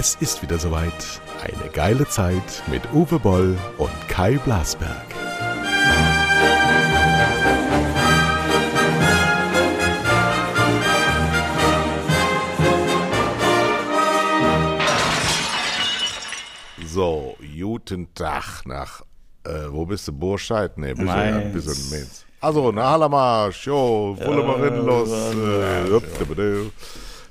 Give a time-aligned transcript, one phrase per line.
[0.00, 1.20] Es ist wieder soweit.
[1.42, 5.06] Eine geile Zeit mit Uwe Boll und Kai Blasberg.
[16.86, 19.02] So, guten Tag nach,
[19.42, 20.78] äh, wo bist du, Burscheid?
[20.78, 22.24] Nee, bist du bist in Mainz.
[22.40, 25.10] Also, nach Hallermarsch, jo, volle mal rein, los.
[25.10, 26.70] Äh, hup, dibidil.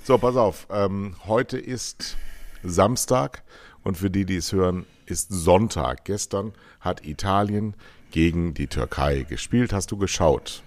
[0.04, 2.18] so, pass auf, ähm, heute ist
[2.64, 3.44] Samstag
[3.84, 6.06] und für die, die es hören, ist Sonntag.
[6.06, 7.76] Gestern hat Italien
[8.12, 9.74] gegen die Türkei gespielt.
[9.74, 10.64] Hast du geschaut?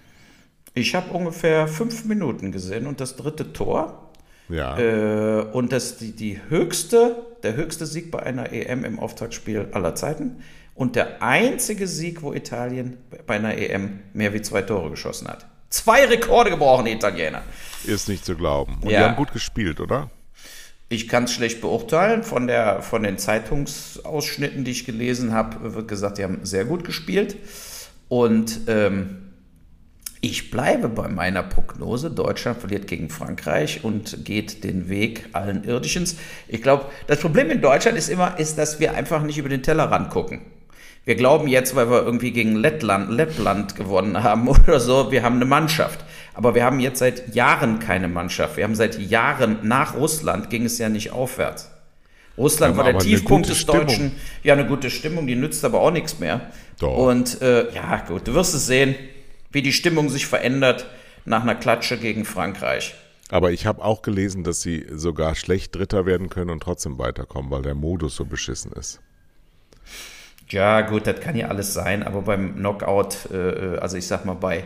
[0.74, 4.10] Ich habe ungefähr fünf Minuten gesehen und das dritte Tor.
[4.48, 4.78] Ja.
[4.78, 9.95] Äh, und das die, die höchste, der höchste Sieg bei einer EM im Auftaktspiel aller
[9.95, 10.42] Zeiten.
[10.74, 15.46] Und der einzige Sieg, wo Italien bei einer EM mehr wie zwei Tore geschossen hat.
[15.68, 17.42] Zwei Rekorde gebrochen, die Italiener.
[17.84, 18.78] Ist nicht zu glauben.
[18.80, 18.98] Und Ja.
[18.98, 20.10] die haben gut gespielt, oder?
[20.93, 22.24] Ich kann es schlecht beurteilen.
[22.24, 26.83] Von, der, von den Zeitungsausschnitten, die ich gelesen habe, wird gesagt, die haben sehr gut
[26.83, 27.37] gespielt.
[28.09, 29.30] Und ähm,
[30.21, 32.11] ich bleibe bei meiner Prognose.
[32.11, 36.16] Deutschland verliert gegen Frankreich und geht den Weg allen Irdischens.
[36.49, 39.63] Ich glaube, das Problem in Deutschland ist immer, ist, dass wir einfach nicht über den
[39.63, 40.41] Tellerrand gucken.
[41.05, 45.37] Wir glauben jetzt, weil wir irgendwie gegen Lettland, Lettland gewonnen haben oder so, wir haben
[45.37, 46.05] eine Mannschaft.
[46.34, 48.56] Aber wir haben jetzt seit Jahren keine Mannschaft.
[48.56, 51.70] Wir haben seit Jahren nach Russland ging es ja nicht aufwärts.
[52.38, 54.12] Russland war der Tiefpunkt des Deutschen.
[54.42, 56.40] Ja, eine gute Stimmung, die nützt aber auch nichts mehr.
[56.78, 56.96] Doch.
[56.96, 58.95] Und äh, ja, gut, du wirst es sehen,
[59.52, 60.87] wie die Stimmung sich verändert
[61.24, 62.94] nach einer Klatsche gegen Frankreich.
[63.30, 67.50] Aber ich habe auch gelesen, dass sie sogar schlecht Dritter werden können und trotzdem weiterkommen,
[67.50, 69.00] weil der Modus so beschissen ist.
[70.48, 74.34] Ja, gut, das kann ja alles sein, aber beim Knockout, äh, also ich sag mal
[74.34, 74.65] bei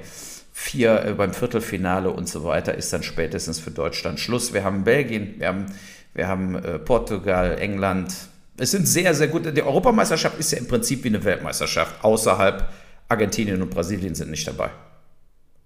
[0.57, 4.55] vier, äh, beim Viertelfinale und so weiter, ist dann spätestens für Deutschland Schluss.
[4.55, 5.67] Wir haben Belgien, wir haben,
[6.15, 8.15] wir haben äh, Portugal, England.
[8.57, 9.53] Es sind sehr, sehr gute.
[9.53, 12.03] Die Europameisterschaft ist ja im Prinzip wie eine Weltmeisterschaft.
[12.05, 12.69] Außerhalb
[13.09, 14.71] Argentinien und Brasilien sind nicht dabei.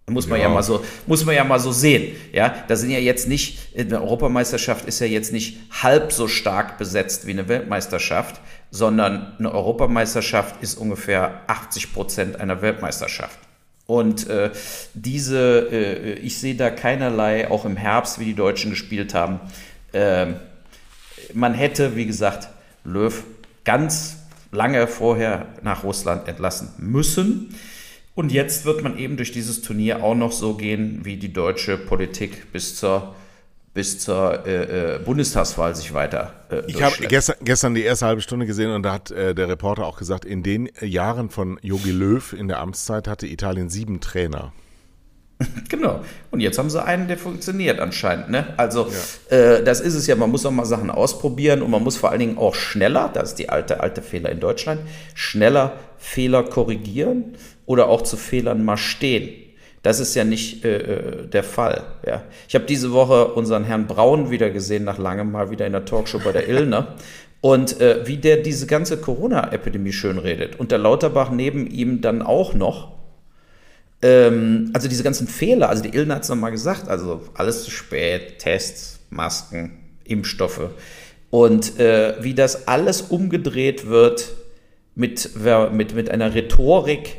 [0.07, 0.49] Muss man ja.
[0.49, 0.55] Ja.
[0.55, 2.17] mal so, muss man ja mal so sehen.
[2.33, 6.79] Ja, da sind ja jetzt nicht, eine Europameisterschaft ist ja jetzt nicht halb so stark
[6.79, 13.39] besetzt wie eine Weltmeisterschaft, sondern eine Europameisterschaft ist ungefähr 80 Prozent einer Weltmeisterschaft.
[13.89, 14.51] Und äh,
[14.93, 19.41] diese, äh, ich sehe da keinerlei, auch im Herbst, wie die Deutschen gespielt haben.
[19.95, 20.37] ähm,
[21.33, 22.49] man hätte, wie gesagt,
[22.85, 23.25] Löw
[23.65, 24.19] ganz
[24.53, 27.55] lange vorher nach Russland entlassen müssen.
[28.15, 31.79] Und jetzt wird man eben durch dieses Turnier auch noch so gehen, wie die deutsche
[31.79, 33.15] Politik bis zur,
[33.79, 38.21] bis zur äh, äh, Bundestagswahl sich weiter äh, Ich habe gestern, gestern die erste halbe
[38.21, 41.93] Stunde gesehen und da hat äh, der Reporter auch gesagt, in den Jahren von Jogi
[41.93, 44.53] Löw in der Amtszeit hatte Italien sieben Trainer.
[45.69, 46.01] Genau.
[46.33, 48.31] Und jetzt haben sie einen, der funktioniert anscheinend.
[48.31, 48.53] Ne?
[48.57, 48.89] Also
[49.29, 52.11] äh, das ist es ja, man muss auch mal Sachen ausprobieren und man muss vor
[52.11, 54.81] allen Dingen auch schneller, das ist die alte, alte Fehler in Deutschland,
[55.15, 59.48] schneller Fehler korrigieren oder auch zu Fehlern mal stehen.
[59.89, 61.83] Das ist ja nicht äh, äh, der Fall.
[62.07, 62.23] Ja.
[62.47, 65.87] Ich habe diese Woche unseren Herrn Braun wieder gesehen, nach langem mal wieder in der
[65.87, 66.97] Talkshow bei der Illner.
[67.41, 70.61] Und äh, wie der diese ganze Corona-Epidemie schön redet.
[70.61, 72.93] Und der Lauterbach neben ihm dann auch noch.
[74.03, 77.71] Ähm, also diese ganzen Fehler, also die Ilna hat es nochmal gesagt, also alles zu
[77.71, 80.69] spät, Tests, Masken, Impfstoffe.
[81.31, 84.35] Und äh, wie das alles umgedreht wird
[84.95, 85.31] mit,
[85.73, 87.17] mit, mit einer Rhetorik,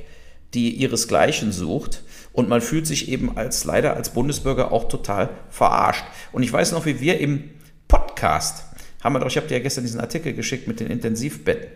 [0.54, 2.04] die ihresgleichen sucht.
[2.34, 6.06] Und man fühlt sich eben als leider als Bundesbürger auch total verarscht.
[6.32, 7.50] Und ich weiß noch, wie wir im
[7.88, 8.64] Podcast
[9.04, 11.68] haben wir doch, ich habe dir ja gestern diesen Artikel geschickt mit den Intensivbetten.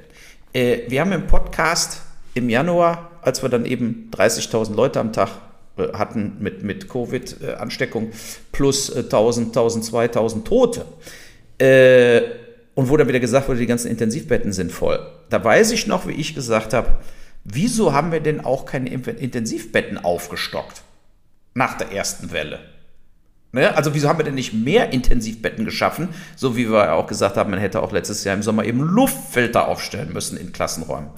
[0.51, 2.01] Äh, wir haben im Podcast
[2.33, 5.29] im Januar, als wir dann eben 30.000 Leute am Tag
[5.77, 8.11] äh, hatten mit, mit Covid-Ansteckung
[8.51, 10.85] plus äh, 1.000, 1.000, 2.000 Tote,
[11.59, 12.21] äh,
[12.75, 14.99] und wo dann wieder gesagt wurde, die ganzen Intensivbetten sind voll.
[15.29, 16.89] Da weiß ich noch, wie ich gesagt habe,
[17.43, 20.81] wieso haben wir denn auch keine Intensivbetten aufgestockt
[21.53, 22.59] nach der ersten Welle?
[23.51, 23.75] Ne?
[23.75, 27.51] Also wieso haben wir denn nicht mehr Intensivbetten geschaffen, so wie wir auch gesagt haben,
[27.51, 31.09] man hätte auch letztes Jahr im Sommer eben Luftfilter aufstellen müssen in Klassenräumen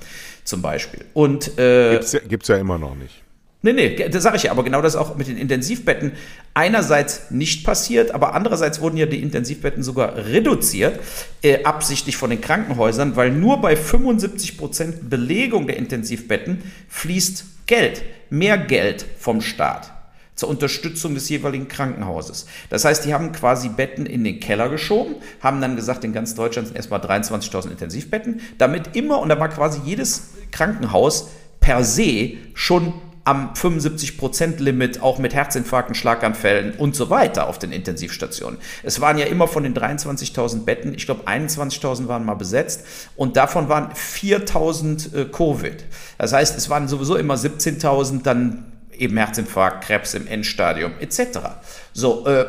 [0.44, 1.06] zum Beispiel.
[1.13, 3.25] Und äh, Gibt's ja, gibt's ja immer noch nicht.
[3.66, 6.12] Nee, nee, das sage ich ja, aber genau das auch mit den Intensivbetten
[6.54, 11.00] einerseits nicht passiert, aber andererseits wurden ja die Intensivbetten sogar reduziert,
[11.42, 18.04] äh, absichtlich von den Krankenhäusern, weil nur bei 75 Prozent Belegung der Intensivbetten fließt Geld,
[18.30, 19.92] mehr Geld vom Staat
[20.36, 22.46] zur Unterstützung des jeweiligen Krankenhauses.
[22.70, 26.36] Das heißt, die haben quasi Betten in den Keller geschoben, haben dann gesagt, in ganz
[26.36, 31.30] Deutschland sind erstmal 23.000 Intensivbetten, damit immer, und da war quasi jedes Krankenhaus
[31.60, 32.94] per se schon
[33.25, 38.60] am 75%-Limit, auch mit Herzinfarkten, Schlaganfällen und so weiter auf den Intensivstationen.
[38.83, 42.86] Es waren ja immer von den 23.000 Betten, ich glaube 21.000 waren mal besetzt
[43.16, 45.83] und davon waren 4.000 äh, Covid.
[46.19, 51.39] Das heißt, es waren sowieso immer 17.000, dann eben Herzinfarkt, Krebs im Endstadium etc.
[51.94, 52.45] So, äh,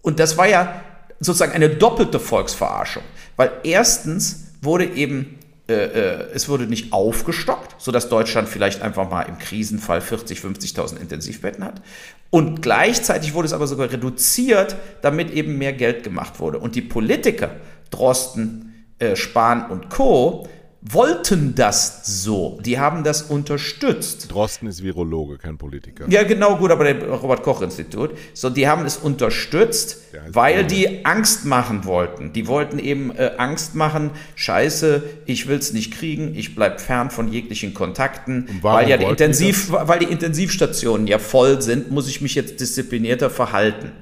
[0.00, 0.80] und das war ja
[1.18, 3.02] sozusagen eine doppelte Volksverarschung,
[3.36, 5.38] weil erstens wurde eben
[5.72, 11.82] es wurde nicht aufgestockt, sodass Deutschland vielleicht einfach mal im Krisenfall 40, 50.000 Intensivbetten hat.
[12.30, 16.58] Und gleichzeitig wurde es aber sogar reduziert, damit eben mehr Geld gemacht wurde.
[16.58, 17.50] Und die Politiker,
[17.90, 20.48] Drosten, äh, Spahn und Co.,
[20.82, 22.58] wollten das so.
[22.64, 24.30] Die haben das unterstützt.
[24.32, 26.06] Drosten ist Virologe, kein Politiker.
[26.08, 28.10] Ja, genau, gut, aber der Robert-Koch-Institut.
[28.34, 29.98] So, die haben es unterstützt,
[30.28, 32.32] weil die Angst machen wollten.
[32.32, 37.10] Die wollten eben äh, Angst machen, scheiße, ich will es nicht kriegen, ich bleibe fern
[37.10, 38.48] von jeglichen Kontakten.
[38.60, 43.30] Weil ja die, Intensiv, weil die Intensivstationen ja voll sind, muss ich mich jetzt disziplinierter
[43.30, 43.92] verhalten.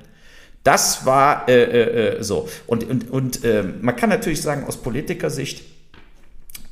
[0.64, 2.48] Das war äh, äh, äh so.
[2.66, 5.62] Und, und, und äh, man kann natürlich sagen, aus Politikersicht,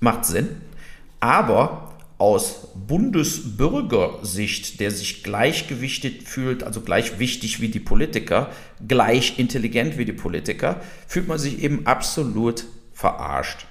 [0.00, 0.48] Macht Sinn.
[1.20, 8.50] Aber aus Bundesbürgersicht, der sich gleichgewichtet fühlt, also gleich wichtig wie die Politiker,
[8.86, 13.66] gleich intelligent wie die Politiker, fühlt man sich eben absolut verarscht.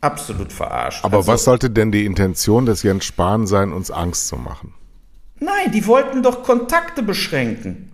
[0.00, 1.04] Absolut verarscht.
[1.04, 4.74] Aber also, was sollte denn die Intention des Jens Spahn sein, uns Angst zu machen?
[5.40, 7.87] Nein, die wollten doch Kontakte beschränken.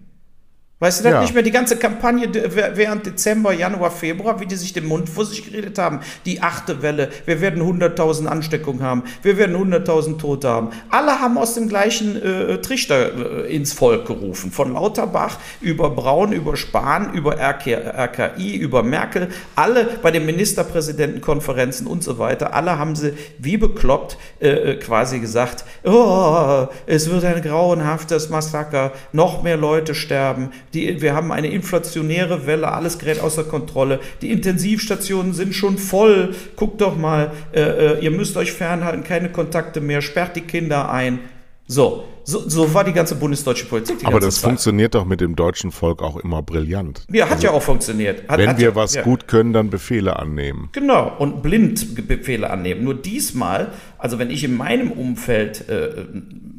[0.81, 1.21] Weißt du das ja.
[1.21, 1.45] nicht mehr?
[1.45, 2.29] Die ganze Kampagne
[2.75, 6.01] während Dezember, Januar, Februar, wie die sich den Mund vor sich geredet haben.
[6.27, 7.11] Die achte Welle.
[7.27, 9.05] Wir werden 100.000 Ansteckungen haben.
[9.23, 10.71] Wir werden 100.000 Tote haben.
[10.91, 14.51] Alle haben aus dem gleichen äh, Trichter äh, ins Volk gerufen.
[14.51, 19.29] Von Lauterbach über Braun, über Spahn, über RK, RKI, über Merkel.
[19.55, 22.53] Alle bei den Ministerpräsidentenkonferenzen und so weiter.
[22.53, 28.91] Alle haben sie wie bekloppt äh, äh quasi gesagt, oh, es wird ein grauenhaftes Massaker.
[29.13, 34.01] Noch mehr Leute sterben die, wir haben eine inflationäre Welle, alles gerät außer Kontrolle.
[34.23, 36.35] Die Intensivstationen sind schon voll.
[36.57, 40.91] Guckt doch mal, äh, äh, ihr müsst euch fernhalten, keine Kontakte mehr, sperrt die Kinder
[40.91, 41.21] ein.
[41.67, 44.05] So, so, so war die ganze bundesdeutsche Politik.
[44.05, 44.51] Aber das Zeit.
[44.51, 47.07] funktioniert doch mit dem deutschen Volk auch immer brillant.
[47.11, 48.29] Ja, hat also, ja auch funktioniert.
[48.29, 49.03] Hat, wenn hat wir ja, was ja.
[49.03, 50.69] gut können, dann Befehle annehmen.
[50.73, 52.85] Genau, und blind Befehle annehmen.
[52.85, 56.05] Nur diesmal, also wenn ich in meinem Umfeld äh,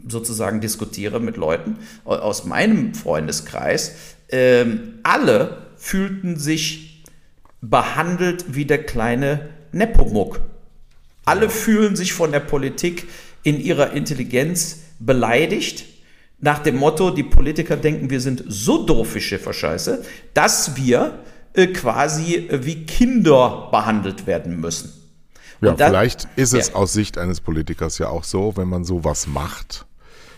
[0.07, 3.95] sozusagen diskutiere mit Leuten aus meinem Freundeskreis,
[4.29, 4.65] äh,
[5.03, 7.03] alle fühlten sich
[7.61, 10.41] behandelt wie der kleine Nepomuk.
[11.25, 13.07] Alle fühlen sich von der Politik
[13.43, 15.85] in ihrer Intelligenz beleidigt,
[16.39, 20.03] nach dem Motto, die Politiker denken, wir sind so doof wie Schifferscheiße,
[20.33, 21.19] dass wir
[21.53, 24.93] äh, quasi äh, wie Kinder behandelt werden müssen.
[25.61, 26.75] Ja, dann, vielleicht ist es ja.
[26.75, 29.85] aus Sicht eines Politikers ja auch so, wenn man sowas macht.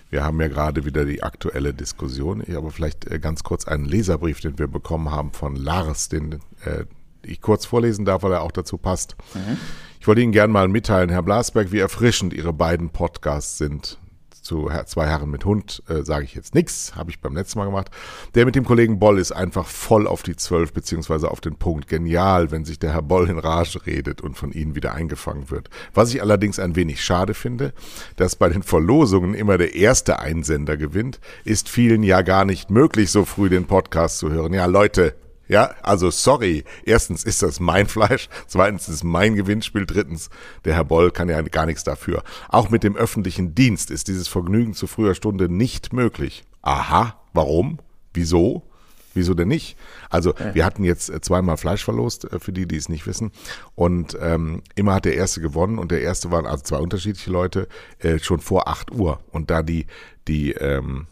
[0.09, 2.41] Wir haben ja gerade wieder die aktuelle Diskussion.
[2.45, 6.35] Ich aber vielleicht äh, ganz kurz einen Leserbrief, den wir bekommen haben von Lars, den
[6.63, 6.85] äh,
[7.23, 9.17] ich kurz vorlesen darf, weil er auch dazu passt.
[9.33, 9.57] Mhm.
[9.99, 13.97] Ich wollte Ihnen gerne mal mitteilen, Herr Blasberg, wie erfrischend Ihre beiden Podcasts sind
[14.47, 17.65] zu zwei Herren mit Hund äh, sage ich jetzt nichts, habe ich beim letzten Mal
[17.65, 17.91] gemacht.
[18.33, 21.87] Der mit dem Kollegen Boll ist einfach voll auf die Zwölf beziehungsweise auf den Punkt.
[21.87, 25.69] Genial, wenn sich der Herr Boll in Rage redet und von Ihnen wieder eingefangen wird.
[25.93, 27.73] Was ich allerdings ein wenig schade finde,
[28.15, 33.11] dass bei den Verlosungen immer der erste Einsender gewinnt, ist vielen ja gar nicht möglich,
[33.11, 34.53] so früh den Podcast zu hören.
[34.53, 35.15] Ja, Leute,
[35.47, 36.63] ja, also sorry.
[36.83, 40.29] Erstens ist das mein Fleisch, zweitens ist es mein Gewinnspiel, drittens,
[40.65, 42.23] der Herr Boll kann ja gar nichts dafür.
[42.49, 46.43] Auch mit dem öffentlichen Dienst ist dieses Vergnügen zu früher Stunde nicht möglich.
[46.61, 47.79] Aha, warum?
[48.13, 48.63] Wieso?
[49.13, 49.77] Wieso denn nicht?
[50.11, 53.31] Also wir hatten jetzt äh, zweimal Fleisch verlost, äh, für die, die es nicht wissen.
[53.73, 57.67] Und ähm, immer hat der Erste gewonnen und der Erste waren also zwei unterschiedliche Leute
[57.97, 59.19] äh, schon vor acht Uhr.
[59.31, 59.87] Und da die,
[60.27, 61.07] die ähm,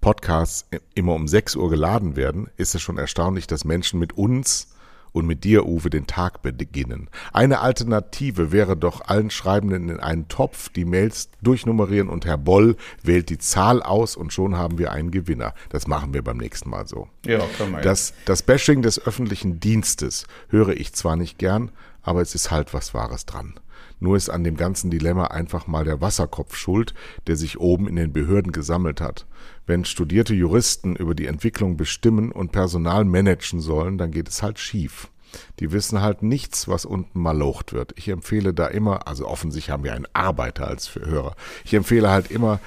[0.00, 4.68] Podcasts immer um 6 Uhr geladen werden, ist es schon erstaunlich, dass Menschen mit uns
[5.12, 7.08] und mit dir, Uwe, den Tag beginnen.
[7.32, 12.76] Eine Alternative wäre doch allen Schreibenden in einen Topf die Mails durchnummerieren und Herr Boll
[13.02, 15.54] wählt die Zahl aus und schon haben wir einen Gewinner.
[15.70, 17.08] Das machen wir beim nächsten Mal so.
[17.24, 17.80] Ja, können wir.
[17.80, 21.70] Das, das Bashing des öffentlichen Dienstes höre ich zwar nicht gern,
[22.02, 23.58] aber es ist halt was Wahres dran.
[24.00, 26.94] Nur ist an dem ganzen Dilemma einfach mal der Wasserkopf schuld,
[27.26, 29.26] der sich oben in den Behörden gesammelt hat.
[29.68, 34.58] Wenn studierte Juristen über die Entwicklung bestimmen und Personal managen sollen, dann geht es halt
[34.58, 35.08] schief.
[35.60, 37.92] Die wissen halt nichts, was unten malocht wird.
[37.96, 41.36] Ich empfehle da immer, also offensichtlich haben wir einen Arbeiter als Hörer.
[41.66, 42.60] Ich empfehle halt immer,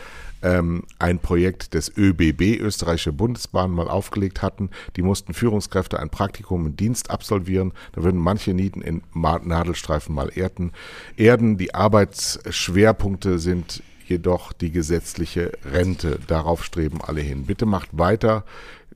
[0.44, 4.70] ähm, ein Projekt des ÖBB, Österreichische Bundesbahn, mal aufgelegt hatten.
[4.96, 7.74] Die mussten Führungskräfte ein Praktikum im Dienst absolvieren.
[7.94, 10.72] Da würden manche Nieten in Nadelstreifen mal erden.
[11.18, 16.20] Erden, die Arbeitsschwerpunkte sind jedoch die gesetzliche Rente.
[16.28, 17.46] Darauf streben alle hin.
[17.46, 18.44] Bitte macht weiter.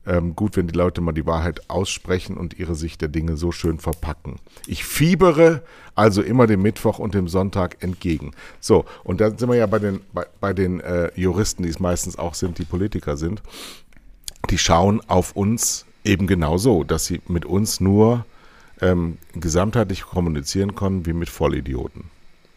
[0.06, 3.50] Ähm, gut, wenn die Leute mal die Wahrheit aussprechen und ihre Sicht der Dinge so
[3.50, 4.36] schön verpacken.
[4.66, 5.62] Ich fiebere
[5.96, 8.32] also immer dem Mittwoch und dem Sonntag entgegen.
[8.60, 11.80] So, und dann sind wir ja bei den, bei, bei den äh, Juristen, die es
[11.80, 13.42] meistens auch sind, die Politiker sind.
[14.50, 18.24] Die schauen auf uns eben genau so, dass sie mit uns nur
[18.80, 22.04] ähm, gesamtheitlich kommunizieren können wie mit Vollidioten.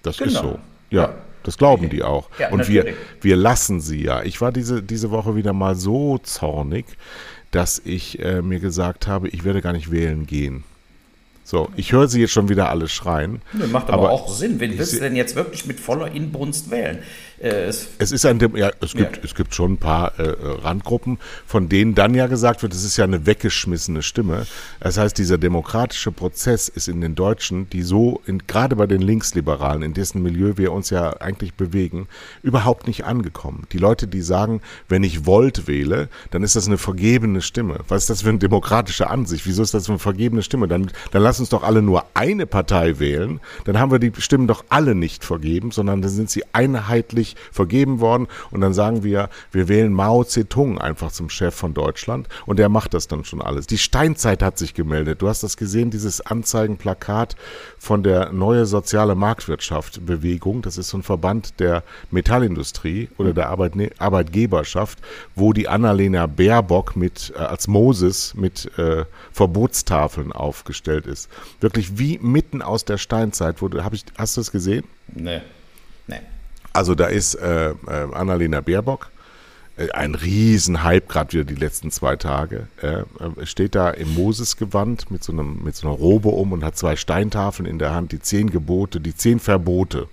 [0.03, 0.29] Das genau.
[0.29, 0.60] ist so.
[0.91, 1.15] Ja.
[1.43, 2.29] Das glauben die auch.
[2.38, 4.24] Ja, und wir, wir lassen sie ja.
[4.24, 6.86] Ich war diese, diese Woche wieder mal so zornig,
[7.51, 10.63] dass ich äh, mir gesagt habe, ich werde gar nicht wählen gehen.
[11.43, 13.41] So, ich höre sie jetzt schon wieder alle schreien.
[13.53, 14.60] Nee, macht aber, aber auch Sinn.
[14.60, 17.00] Wen willst du denn jetzt wirklich mit voller Inbrunst wählen?
[17.41, 19.24] Äh, es, es, ist ein, ja, es gibt, ja.
[19.24, 22.98] es gibt schon ein paar äh, Randgruppen, von denen dann ja gesagt wird, es ist
[22.98, 24.46] ja eine weggeschmissene Stimme.
[24.79, 29.01] Das heißt, dieser demokratische Prozess ist in den Deutschen, die so, in, gerade bei den
[29.01, 32.08] Linksliberalen, in dessen Milieu wir uns ja eigentlich bewegen,
[32.43, 33.65] überhaupt nicht angekommen.
[33.72, 37.79] Die Leute, die sagen, wenn ich Volt wähle, dann ist das eine vergebene Stimme.
[37.88, 39.46] Was ist das für eine demokratische Ansicht?
[39.46, 40.67] Wieso ist das für eine vergebene Stimme?
[40.67, 44.48] Dann, dann lass uns doch alle nur eine Partei wählen, dann haben wir die Stimmen
[44.48, 49.29] doch alle nicht vergeben, sondern dann sind sie einheitlich vergeben worden und dann sagen wir,
[49.51, 53.41] wir wählen Mao Zedong einfach zum Chef von Deutschland und der macht das dann schon
[53.41, 53.67] alles.
[53.67, 55.21] Die Steinzeit hat sich gemeldet.
[55.21, 57.36] Du hast das gesehen, dieses Anzeigenplakat
[57.77, 60.62] von der Neue Soziale Marktwirtschaft Bewegung.
[60.62, 65.00] Das ist so ein Verband der Metallindustrie oder der Arbeitne Arbeitgeberschaft,
[65.36, 71.29] wo die Annalena Baerbock mit äh, als Moses mit äh, Verbotstafeln aufgestellt ist.
[71.59, 73.62] Wirklich wie mitten aus der Steinzeit.
[73.62, 74.86] Wo, hab ich, hast du es gesehen?
[75.07, 75.41] Nee.
[76.07, 76.21] Nee.
[76.74, 77.76] Also da ist äh, äh,
[78.14, 79.10] Annalena Baerbock,
[79.78, 82.68] äh, ein Riesenhype, gerade wieder die letzten zwei Tage.
[82.82, 86.78] Äh, steht da im Mosesgewand mit so, einem, mit so einer Robe um und hat
[86.78, 90.08] zwei Steintafeln in der Hand, die zehn Gebote, die zehn Verbote.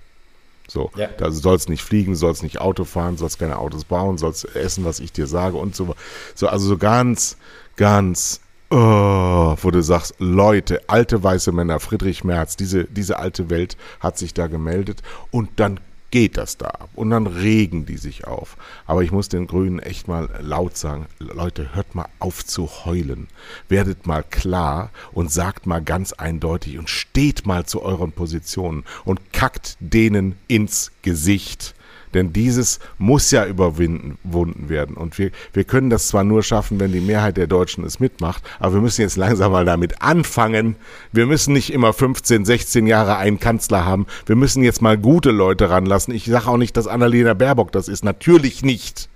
[0.69, 1.09] So, ja.
[1.21, 4.99] also sollst nicht fliegen, sollst nicht Auto fahren, sollst keine Autos bauen, sollst essen, was
[4.99, 5.95] ich dir sage und so.
[6.35, 7.37] So, also so ganz,
[7.77, 13.77] ganz Oh, wo du sagst, Leute, alte weiße Männer, Friedrich Merz, diese, diese alte Welt
[14.01, 15.79] hat sich da gemeldet und dann
[16.11, 18.57] geht das da ab und dann regen die sich auf.
[18.87, 23.29] Aber ich muss den Grünen echt mal laut sagen, Leute, hört mal auf zu heulen.
[23.69, 29.33] Werdet mal klar und sagt mal ganz eindeutig und steht mal zu euren Positionen und
[29.33, 31.75] kackt denen ins Gesicht.
[32.15, 34.97] Denn dieses muss ja überwunden werden.
[34.97, 38.43] Und wir, wir können das zwar nur schaffen, wenn die Mehrheit der Deutschen es mitmacht,
[38.59, 40.77] aber wir müssen jetzt langsam mal damit anfangen.
[41.13, 44.07] Wir müssen nicht immer 15, 16 Jahre einen Kanzler haben.
[44.27, 46.15] Wir müssen jetzt mal gute Leute ranlassen.
[46.15, 48.05] Ich sage auch nicht, dass Annalena Baerbock das ist.
[48.05, 49.09] Natürlich nicht.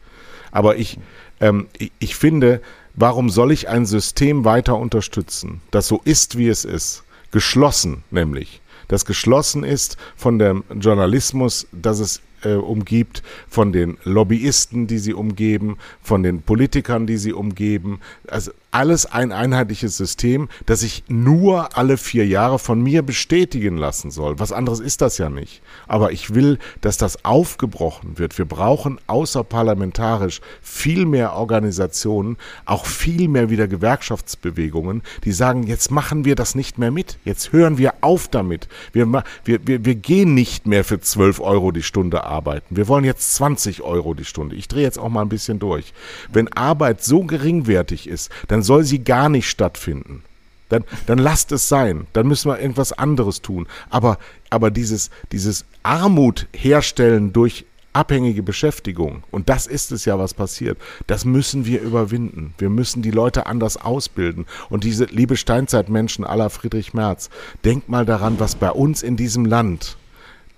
[0.50, 0.98] Aber ich,
[1.40, 2.60] ähm, ich, ich finde,
[2.94, 7.04] warum soll ich ein System weiter unterstützen, das so ist, wie es ist?
[7.30, 8.60] Geschlossen nämlich.
[8.88, 15.14] Das geschlossen ist von dem Journalismus, dass es äh, umgibt, von den Lobbyisten, die sie
[15.14, 18.00] umgeben, von den Politikern, die sie umgeben.
[18.26, 24.10] Also alles ein einheitliches System, das sich nur alle vier Jahre von mir bestätigen lassen
[24.10, 24.38] soll.
[24.38, 25.62] Was anderes ist das ja nicht.
[25.88, 28.38] Aber ich will, dass das aufgebrochen wird.
[28.38, 36.24] Wir brauchen außerparlamentarisch viel mehr Organisationen, auch viel mehr wieder Gewerkschaftsbewegungen, die sagen, jetzt machen
[36.24, 37.18] wir das nicht mehr mit.
[37.24, 38.68] Jetzt hören wir auf damit.
[38.92, 42.76] Wir, wir, wir, wir gehen nicht mehr für 12 Euro die Stunde arbeiten.
[42.76, 44.56] Wir wollen jetzt 20 Euro die Stunde.
[44.56, 45.92] Ich drehe jetzt auch mal ein bisschen durch.
[46.32, 50.22] Wenn Arbeit so geringwertig ist, dann dann soll sie gar nicht stattfinden.
[50.68, 52.06] Dann, dann lasst es sein.
[52.12, 53.66] Dann müssen wir irgendwas anderes tun.
[53.88, 54.18] Aber,
[54.50, 57.64] aber dieses, dieses Armut herstellen durch
[57.94, 60.76] abhängige Beschäftigung, und das ist es ja, was passiert,
[61.06, 62.52] das müssen wir überwinden.
[62.58, 64.44] Wir müssen die Leute anders ausbilden.
[64.68, 67.30] Und diese liebe Steinzeitmenschen aller Friedrich Merz,
[67.64, 69.96] denkt mal daran, was bei uns in diesem Land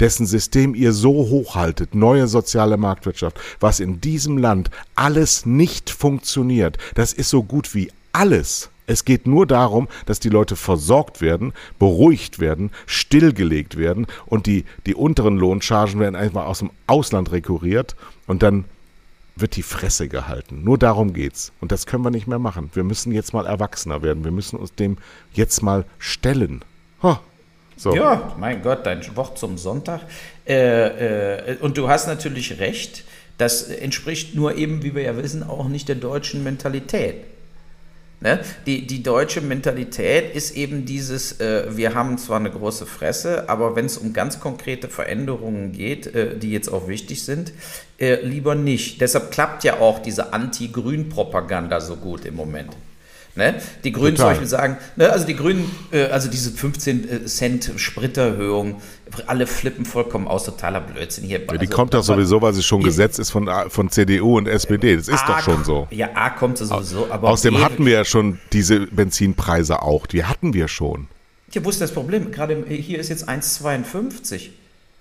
[0.03, 6.77] dessen System ihr so hochhaltet, neue soziale Marktwirtschaft, was in diesem Land alles nicht funktioniert,
[6.97, 8.69] das ist so gut wie alles.
[8.87, 14.65] Es geht nur darum, dass die Leute versorgt werden, beruhigt werden, stillgelegt werden und die,
[14.87, 17.95] die unteren Lohnchargen werden einfach aus dem Ausland rekurriert
[18.27, 18.65] und dann
[19.37, 20.65] wird die Fresse gehalten.
[20.65, 21.53] Nur darum geht's.
[21.61, 22.71] Und das können wir nicht mehr machen.
[22.75, 24.25] Wir müssen jetzt mal erwachsener werden.
[24.25, 24.99] Wir müssen uns dem
[25.33, 26.65] jetzt mal stellen.
[27.03, 27.17] Huh.
[27.77, 27.95] So.
[27.95, 30.03] Ja, mein Gott, dein Wort zum Sonntag.
[30.47, 33.05] Äh, äh, und du hast natürlich recht,
[33.39, 37.25] das entspricht nur eben, wie wir ja wissen, auch nicht der deutschen Mentalität.
[38.23, 38.39] Ne?
[38.67, 43.75] Die, die deutsche Mentalität ist eben dieses, äh, wir haben zwar eine große Fresse, aber
[43.75, 47.53] wenn es um ganz konkrete Veränderungen geht, äh, die jetzt auch wichtig sind,
[47.99, 49.01] äh, lieber nicht.
[49.01, 52.77] Deshalb klappt ja auch diese Anti-Grün-Propaganda so gut im Moment.
[53.35, 53.55] Ne?
[53.83, 54.17] Die Grünen Total.
[54.17, 58.83] zum Beispiel sagen, ne, also die Grünen, äh, also diese 15 äh, Cent Spriterhöhung,
[59.27, 61.41] alle flippen vollkommen aus, totaler Blödsinn hier.
[61.41, 64.49] Ja, die also, kommt doch sowieso, weil sie schon Gesetz ist von, von CDU und
[64.49, 64.97] SPD.
[64.97, 65.89] Das ist A, doch schon so.
[65.91, 67.11] Ja, A kommt sie sowieso.
[67.11, 70.07] Aber Außerdem hatten wir ja schon diese Benzinpreise auch.
[70.07, 71.09] Die hatten wir schon.
[71.53, 72.33] Ja, wo ist das Problem?
[72.33, 74.51] Gerade hier ist jetzt 1,52.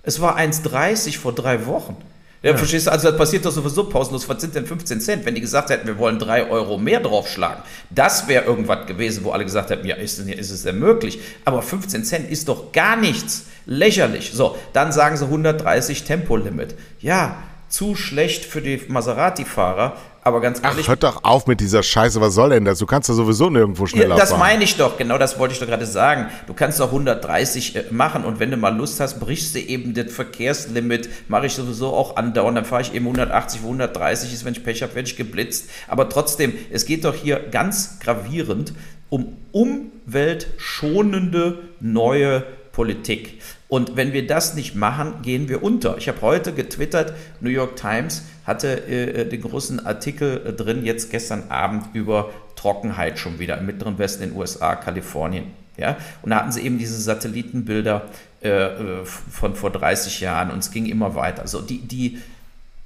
[0.04, 1.98] Es war 1,30 vor drei Wochen.
[2.44, 2.58] Ja, ja.
[2.58, 2.92] verstehst du?
[2.92, 4.28] Also das passiert doch sowieso pausenlos.
[4.28, 5.26] Was sind denn 15 Cent?
[5.26, 9.32] Wenn die gesagt hätten, wir wollen 3 Euro mehr draufschlagen, das wäre irgendwas gewesen, wo
[9.32, 11.20] alle gesagt hätten, ja, ist, ist es denn möglich?
[11.46, 13.46] Aber 15 Cent ist doch gar nichts.
[13.68, 14.32] Lächerlich.
[14.34, 16.76] So, dann sagen sie 130 Tempolimit.
[17.00, 19.96] Ja, zu schlecht für die Maserati-Fahrer.
[20.24, 20.86] Aber ganz ehrlich.
[20.86, 22.78] Ach, hört doch auf mit dieser Scheiße, was soll denn das?
[22.78, 24.40] Du kannst da sowieso nirgendwo schneller ja, das fahren.
[24.40, 26.28] Das meine ich doch, genau das wollte ich doch gerade sagen.
[26.46, 29.96] Du kannst doch 130 äh, machen und wenn du mal Lust hast, brichst du eben
[29.96, 34.46] das Verkehrslimit, mache ich sowieso auch andauernd, dann fahre ich eben 180, wo 130 ist,
[34.46, 35.72] wenn ich Pech habe, werde ich geblitzt.
[35.88, 38.74] Aber trotzdem, es geht doch hier ganz gravierend
[39.10, 43.42] um umweltschonende neue Politik.
[43.68, 45.98] Und wenn wir das nicht machen, gehen wir unter.
[45.98, 51.10] Ich habe heute getwittert, New York Times hatte äh, den großen Artikel äh, drin, jetzt
[51.10, 55.46] gestern Abend über Trockenheit schon wieder im mittleren Westen in den USA, Kalifornien.
[55.78, 55.98] Ja?
[56.22, 58.04] Und da hatten sie eben diese Satellitenbilder
[58.44, 61.42] äh, äh von vor 30 Jahren und es ging immer weiter.
[61.42, 62.20] Also die, die,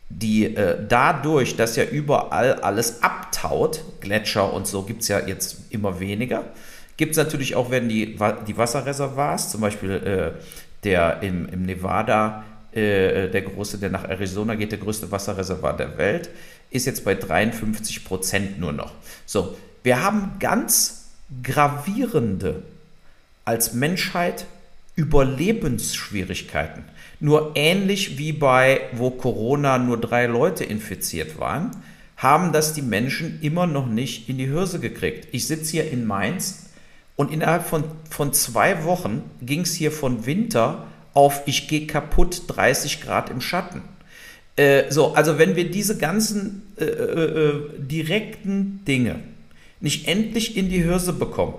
[0.10, 5.57] die äh, dadurch, dass ja überall alles abtaut, Gletscher und so gibt es ja jetzt
[5.72, 6.45] immer weniger,
[6.98, 8.17] gibt es natürlich auch, wenn die,
[8.48, 10.41] die Wasserreservoirs, zum Beispiel äh,
[10.84, 12.43] der im, im Nevada,
[12.75, 16.29] äh, der große, der nach Arizona geht, der größte Wasserreservoir der Welt,
[16.70, 18.91] ist jetzt bei 53 Prozent nur noch.
[19.25, 21.05] So, wir haben ganz
[21.44, 22.63] gravierende
[23.46, 24.46] als Menschheit
[24.96, 26.84] Überlebensschwierigkeiten.
[27.20, 31.72] Nur ähnlich wie bei, wo Corona nur drei Leute infiziert waren,
[32.17, 35.27] haben das die Menschen immer noch nicht in die Hirse gekriegt.
[35.32, 36.70] Ich sitze hier in Mainz
[37.15, 42.43] und innerhalb von, von zwei Wochen ging es hier von Winter auf ich gehe kaputt
[42.48, 43.81] 30 Grad im Schatten.
[44.55, 49.19] Äh, so, also wenn wir diese ganzen äh, äh, äh, direkten Dinge
[49.79, 51.55] nicht endlich in die Hirse bekommen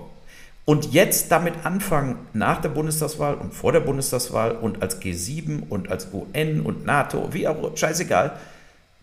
[0.65, 5.89] und jetzt damit anfangen, nach der Bundestagswahl und vor der Bundestagswahl und als G7 und
[5.89, 8.37] als UN und NATO, wie auch, scheißegal,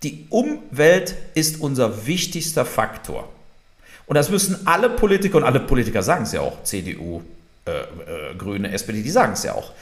[0.03, 3.29] die Umwelt ist unser wichtigster Faktor.
[4.07, 7.23] Und das müssen alle Politiker, und alle Politiker sagen es ja auch, CDU,
[7.65, 9.73] äh, Grüne, SPD, die sagen es ja auch.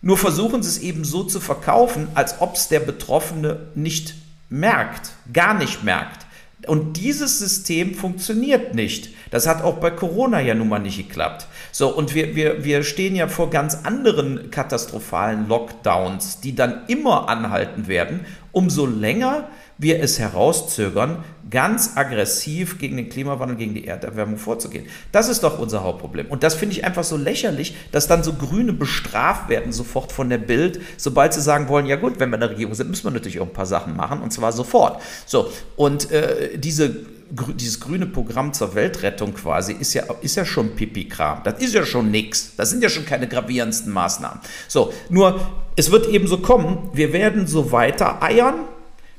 [0.00, 4.14] Nur versuchen sie es eben so zu verkaufen, als ob es der Betroffene nicht
[4.48, 6.26] merkt, gar nicht merkt.
[6.66, 9.10] Und dieses System funktioniert nicht.
[9.30, 11.46] Das hat auch bei Corona ja nun mal nicht geklappt.
[11.70, 17.28] So, und wir, wir, wir stehen ja vor ganz anderen katastrophalen Lockdowns, die dann immer
[17.28, 24.38] anhalten werden, umso länger wir es herauszögern, ganz aggressiv gegen den Klimawandel, gegen die Erderwärmung
[24.38, 24.86] vorzugehen.
[25.12, 26.26] Das ist doch unser Hauptproblem.
[26.26, 30.28] Und das finde ich einfach so lächerlich, dass dann so Grüne bestraft werden sofort von
[30.28, 33.04] der Bild, sobald sie sagen wollen, ja gut, wenn wir in der Regierung sind, müssen
[33.04, 35.00] wir natürlich auch ein paar Sachen machen und zwar sofort.
[35.26, 36.96] So, und äh, diese
[37.30, 41.42] dieses grüne Programm zur Weltrettung quasi ist ja, ist ja schon Pipi-Kram.
[41.44, 42.54] Das ist ja schon nichts.
[42.56, 44.40] Das sind ja schon keine gravierendsten Maßnahmen.
[44.66, 45.38] So, nur
[45.76, 48.54] es wird eben so kommen, wir werden so weiter eiern,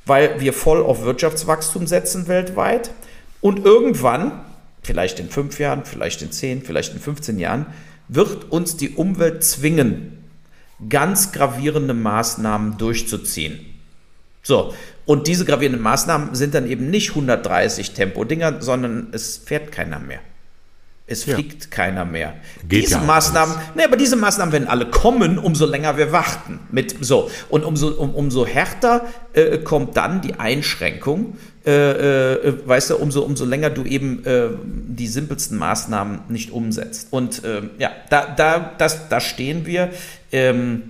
[0.10, 2.92] weil wir voll auf Wirtschaftswachstum setzen weltweit.
[3.42, 4.42] Und irgendwann,
[4.82, 7.68] vielleicht in fünf Jahren, vielleicht in zehn, vielleicht in 15 Jahren,
[8.08, 10.24] wird uns die Umwelt zwingen,
[10.90, 13.60] ganz gravierende Maßnahmen durchzuziehen.
[14.42, 14.74] So,
[15.06, 20.20] und diese gravierenden Maßnahmen sind dann eben nicht 130 Tempo-Dinger, sondern es fährt keiner mehr.
[21.10, 21.70] Es fliegt ja.
[21.70, 22.36] keiner mehr.
[22.68, 26.60] Geht diese ja Maßnahmen, ne, aber diese Maßnahmen werden alle kommen, umso länger wir warten.
[26.72, 27.32] Mit, so.
[27.50, 33.22] Und umso, um, umso härter äh, kommt dann die Einschränkung, äh, äh, weißt du, umso,
[33.24, 37.08] umso länger du eben äh, die simpelsten Maßnahmen nicht umsetzt.
[37.12, 39.90] Und äh, ja, da, da, das, da stehen wir.
[40.32, 40.84] Ähm,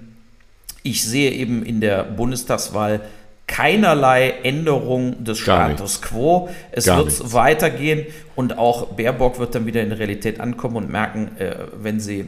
[0.83, 3.01] ich sehe eben in der Bundestagswahl
[3.49, 6.49] keinerlei Änderung des Status quo.
[6.71, 7.33] Es Gar wird nichts.
[7.33, 11.99] weitergehen und auch Baerbock wird dann wieder in der Realität ankommen und merken, äh, wenn
[11.99, 12.25] sie äh,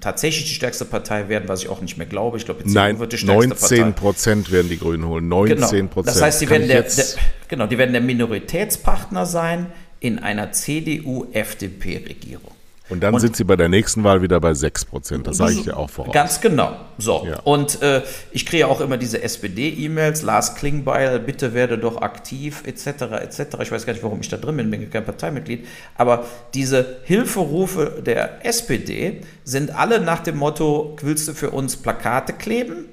[0.00, 2.36] tatsächlich die stärkste Partei werden, was ich auch nicht mehr glaube.
[2.38, 5.26] Ich glaube, die Nein, wird die stärkste 19 Prozent werden die Grünen holen.
[5.28, 5.90] 19 Prozent.
[5.90, 6.02] Genau.
[6.04, 7.04] Das heißt, sie werden der, der,
[7.48, 9.66] genau, die werden der Minoritätspartner sein
[9.98, 12.52] in einer CDU-FDP-Regierung.
[12.92, 15.26] Und dann und sind sie bei der nächsten Wahl wieder bei 6 Prozent.
[15.26, 16.12] Das sage ich dir auch voraus.
[16.12, 16.76] Ganz genau.
[16.98, 17.26] So.
[17.26, 17.40] Ja.
[17.40, 18.02] Und äh,
[18.32, 20.20] ich kriege auch immer diese SPD-E-Mails.
[20.20, 22.86] Lars Klingbeil, bitte werde doch aktiv, etc.,
[23.22, 23.56] etc.
[23.62, 25.66] Ich weiß gar nicht, warum ich da drin bin, bin kein Parteimitglied.
[25.96, 32.34] Aber diese Hilferufe der SPD sind alle nach dem Motto: Willst du für uns Plakate
[32.34, 32.84] kleben?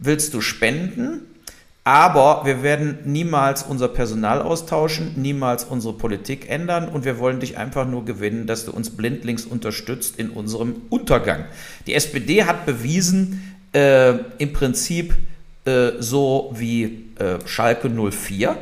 [0.00, 1.33] Willst du spenden?
[1.86, 7.58] Aber wir werden niemals unser Personal austauschen, niemals unsere Politik ändern und wir wollen dich
[7.58, 11.44] einfach nur gewinnen, dass du uns blindlings unterstützt in unserem Untergang.
[11.86, 15.14] Die SPD hat bewiesen, äh, im Prinzip
[15.66, 18.56] äh, so wie äh, Schalke 04,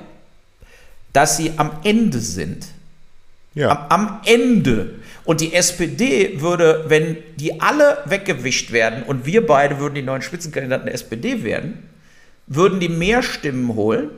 [1.12, 2.66] dass sie am Ende sind.
[3.54, 3.86] Ja.
[3.88, 4.94] Am, am Ende.
[5.24, 10.22] Und die SPD würde, wenn die alle weggewischt werden und wir beide würden die neuen
[10.22, 11.88] Spitzenkandidaten der SPD werden,
[12.54, 14.10] würden die mehr Stimmen holen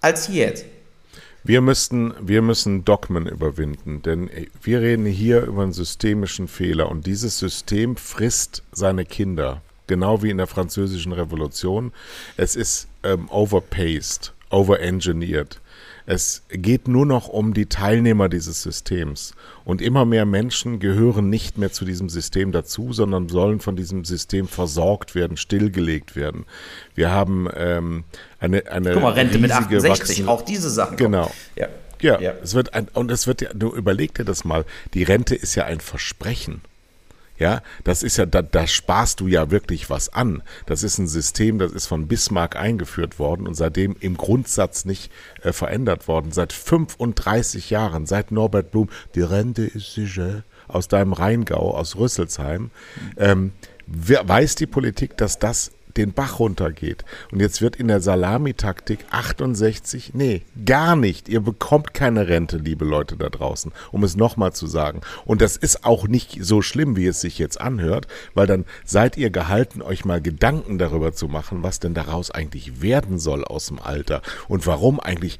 [0.00, 0.64] als jetzt.
[1.44, 4.28] Wir müssten, wir müssen Dogmen überwinden, denn
[4.60, 10.30] wir reden hier über einen systemischen Fehler und dieses System frisst seine Kinder, genau wie
[10.30, 11.92] in der französischen Revolution.
[12.36, 15.60] Es ist ähm, overpaced, overengineert.
[16.10, 19.34] Es geht nur noch um die Teilnehmer dieses Systems.
[19.66, 24.06] Und immer mehr Menschen gehören nicht mehr zu diesem System dazu, sondern sollen von diesem
[24.06, 26.46] System versorgt werden, stillgelegt werden.
[26.94, 28.04] Wir haben ähm,
[28.40, 28.94] eine, eine.
[28.94, 30.96] Guck mal, Rente mit 68, wachsende, auch diese Sachen.
[30.96, 31.30] Genau.
[31.56, 31.68] Ja.
[32.00, 35.02] Ja, ja, es wird ein, und es wird ja, du überleg dir das mal, die
[35.02, 36.62] Rente ist ja ein Versprechen.
[37.38, 40.42] Ja, das ist ja, da, da sparst du ja wirklich was an.
[40.66, 45.12] Das ist ein System, das ist von Bismarck eingeführt worden und seitdem im Grundsatz nicht
[45.42, 46.32] äh, verändert worden.
[46.32, 52.70] Seit 35 Jahren, seit Norbert Blum, die Rente ist sicher, aus deinem Rheingau, aus Rüsselsheim,
[53.16, 53.52] ähm,
[53.86, 57.04] weiß die Politik, dass das den Bach runtergeht.
[57.30, 61.28] Und jetzt wird in der Salamitaktik 68, nee, gar nicht.
[61.28, 65.02] Ihr bekommt keine Rente, liebe Leute da draußen, um es nochmal zu sagen.
[65.24, 69.16] Und das ist auch nicht so schlimm, wie es sich jetzt anhört, weil dann seid
[69.16, 73.66] ihr gehalten, euch mal Gedanken darüber zu machen, was denn daraus eigentlich werden soll aus
[73.66, 75.38] dem Alter und warum eigentlich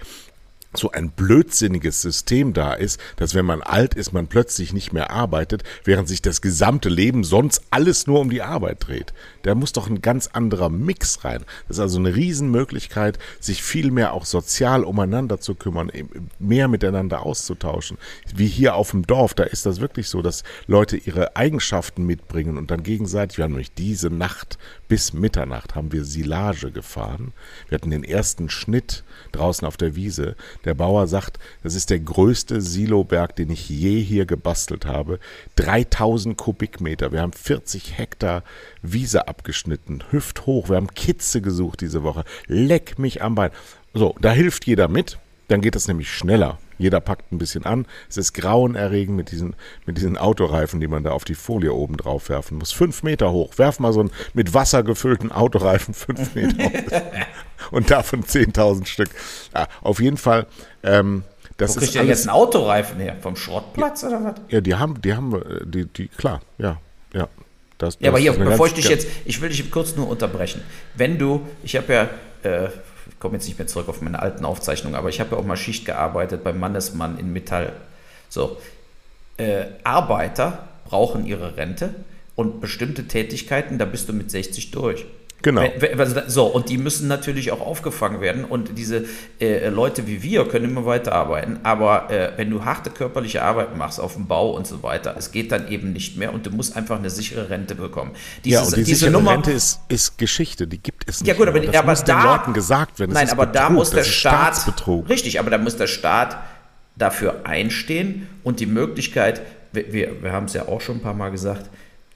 [0.74, 5.10] so ein blödsinniges System da ist, dass wenn man alt ist, man plötzlich nicht mehr
[5.10, 9.14] arbeitet, während sich das gesamte Leben sonst alles nur um die Arbeit dreht.
[9.48, 11.42] Da muss doch ein ganz anderer Mix rein.
[11.68, 15.90] Das ist also eine Riesenmöglichkeit, sich viel mehr auch sozial umeinander zu kümmern,
[16.38, 17.96] mehr miteinander auszutauschen.
[18.36, 22.58] Wie hier auf dem Dorf, da ist das wirklich so, dass Leute ihre Eigenschaften mitbringen
[22.58, 24.58] und dann gegenseitig, wir haben nämlich diese Nacht
[24.88, 27.32] bis Mitternacht haben wir Silage gefahren.
[27.68, 30.34] Wir hatten den ersten Schnitt draußen auf der Wiese.
[30.64, 35.20] Der Bauer sagt, das ist der größte Siloberg, den ich je hier gebastelt habe.
[35.56, 37.12] 3000 Kubikmeter.
[37.12, 38.42] Wir haben 40 Hektar
[38.80, 40.68] Wiese abgeschnitten, hüfthoch.
[40.68, 42.24] Wir haben Kitze gesucht diese Woche.
[42.48, 43.52] Leck mich am Bein.
[43.94, 45.18] So, da hilft jeder mit.
[45.46, 46.58] Dann geht es nämlich schneller.
[46.76, 47.86] Jeder packt ein bisschen an.
[48.10, 49.54] Es ist grauenerregend mit diesen,
[49.86, 52.72] mit diesen Autoreifen, die man da auf die Folie oben drauf werfen muss.
[52.72, 53.56] Fünf Meter hoch.
[53.58, 57.00] Werf mal so einen mit Wasser gefüllten Autoreifen fünf Meter hoch.
[57.70, 59.10] Und davon 10.000 Stück.
[59.54, 60.46] Ja, auf jeden Fall.
[60.82, 61.22] Ähm,
[61.56, 63.16] das Wo kriegt ihr jetzt einen Autoreifen her?
[63.20, 64.34] Vom Schrottplatz oder was?
[64.48, 66.78] Ja, die haben, die haben, äh, die, die, klar, ja,
[67.80, 67.86] ja.
[67.86, 70.62] Das, ja, aber hier, bevor ich dich jetzt, ich will dich kurz nur unterbrechen.
[70.94, 72.08] Wenn du, ich habe ja
[72.42, 72.68] äh,
[73.08, 75.44] ich komme jetzt nicht mehr zurück auf meine alten Aufzeichnungen, aber ich habe ja auch
[75.44, 77.72] mal Schicht gearbeitet beim Mannesmann in Metall.
[78.28, 78.58] So,
[79.38, 81.94] äh, Arbeiter brauchen ihre Rente
[82.34, 85.06] und bestimmte Tätigkeiten, da bist du mit 60 durch.
[85.42, 85.64] Genau.
[86.26, 88.44] So, und die müssen natürlich auch aufgefangen werden.
[88.44, 89.04] Und diese
[89.40, 91.60] äh, Leute wie wir können immer weiterarbeiten.
[91.62, 95.30] Aber äh, wenn du harte körperliche Arbeit machst auf dem Bau und so weiter, es
[95.30, 98.12] geht dann eben nicht mehr und du musst einfach eine sichere Rente bekommen.
[98.44, 101.28] Dieses, ja, und die diese sichere Nummer, Rente ist, ist Geschichte, die gibt es nicht.
[101.28, 103.12] Ja, gut, aber, das aber muss da, den Leuten gesagt werden.
[103.12, 104.74] Nein, aber Betrug, da muss der Staat.
[105.08, 106.36] Richtig, aber da muss der Staat
[106.96, 109.40] dafür einstehen und die Möglichkeit,
[109.72, 111.70] wir, wir, wir haben es ja auch schon ein paar Mal gesagt,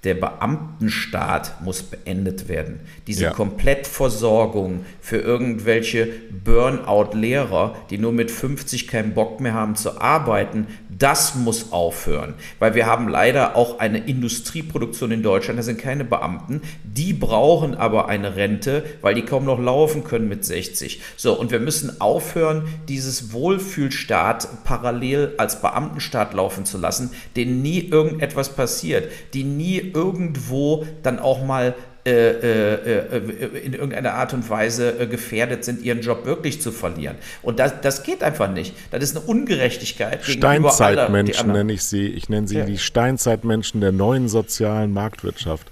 [0.04, 2.80] der Beamtenstaat muss beendet werden.
[3.06, 3.30] Diese ja.
[3.30, 6.08] Komplettversorgung für irgendwelche
[6.44, 10.66] Burnout-Lehrer, die nur mit 50 keinen Bock mehr haben zu arbeiten,
[11.02, 12.34] das muss aufhören.
[12.60, 17.74] Weil wir haben leider auch eine Industrieproduktion in Deutschland, das sind keine Beamten, die brauchen
[17.74, 21.00] aber eine Rente, weil die kaum noch laufen können mit 60.
[21.16, 27.80] So, und wir müssen aufhören, dieses Wohlfühlstaat parallel als Beamtenstaat laufen zu lassen, den nie
[27.80, 35.82] irgendetwas passiert, die nie irgendwo dann auch mal in irgendeiner Art und Weise gefährdet sind,
[35.82, 37.16] ihren Job wirklich zu verlieren.
[37.42, 38.74] Und das, das geht einfach nicht.
[38.90, 40.24] Das ist eine Ungerechtigkeit.
[40.24, 42.08] Steinzeitmenschen nenne ich sie.
[42.08, 42.64] Ich nenne sie ja.
[42.64, 45.70] die Steinzeitmenschen der neuen sozialen Marktwirtschaft,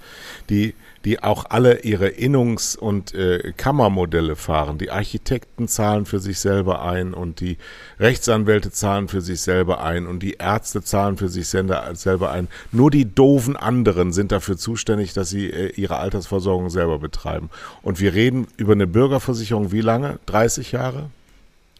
[0.49, 0.73] die
[1.05, 4.77] die auch alle ihre Innungs- und äh, Kammermodelle fahren.
[4.77, 7.57] Die Architekten zahlen für sich selber ein und die
[7.99, 12.47] Rechtsanwälte zahlen für sich selber ein und die Ärzte zahlen für sich selber ein.
[12.71, 17.49] Nur die doofen anderen sind dafür zuständig, dass sie äh, ihre Altersversorgung selber betreiben.
[17.81, 20.19] Und wir reden über eine Bürgerversicherung wie lange?
[20.27, 21.09] 30 Jahre?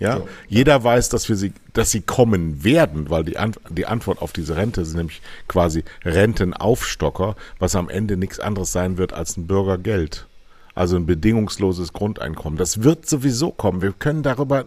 [0.02, 0.18] Ja?
[0.18, 4.22] So, Jeder weiß, dass wir sie, dass sie kommen werden, weil die, Ant die Antwort
[4.22, 9.38] auf diese Rente sind nämlich quasi Rentenaufstocker, was am Ende nichts anderes sein wird als
[9.38, 10.28] ein Bürgergeld.
[10.74, 12.58] also ein bedingungsloses Grundeinkommen.
[12.58, 13.82] Das wird sowieso kommen.
[13.82, 14.66] Wir können darüber,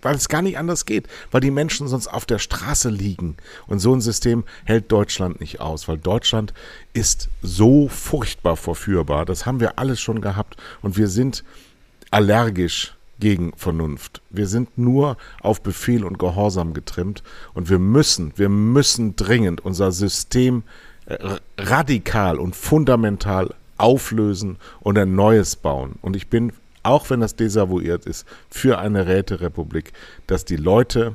[0.00, 3.36] weil es gar nicht anders geht, weil die Menschen sonst auf der Straße liegen.
[3.66, 6.54] Und so ein System hält Deutschland nicht aus, weil Deutschland
[6.92, 9.26] ist so furchtbar verführbar.
[9.26, 10.56] Das haben wir alles schon gehabt.
[10.80, 11.44] Und wir sind
[12.10, 14.20] allergisch gegen Vernunft.
[14.30, 17.22] Wir sind nur auf Befehl und Gehorsam getrimmt.
[17.54, 20.64] Und wir müssen, wir müssen dringend unser System
[21.06, 26.00] äh, radikal und fundamental auflösen und ein neues bauen.
[26.02, 29.92] Und ich bin, auch wenn das desavouiert ist, für eine Räterepublik,
[30.26, 31.14] dass die Leute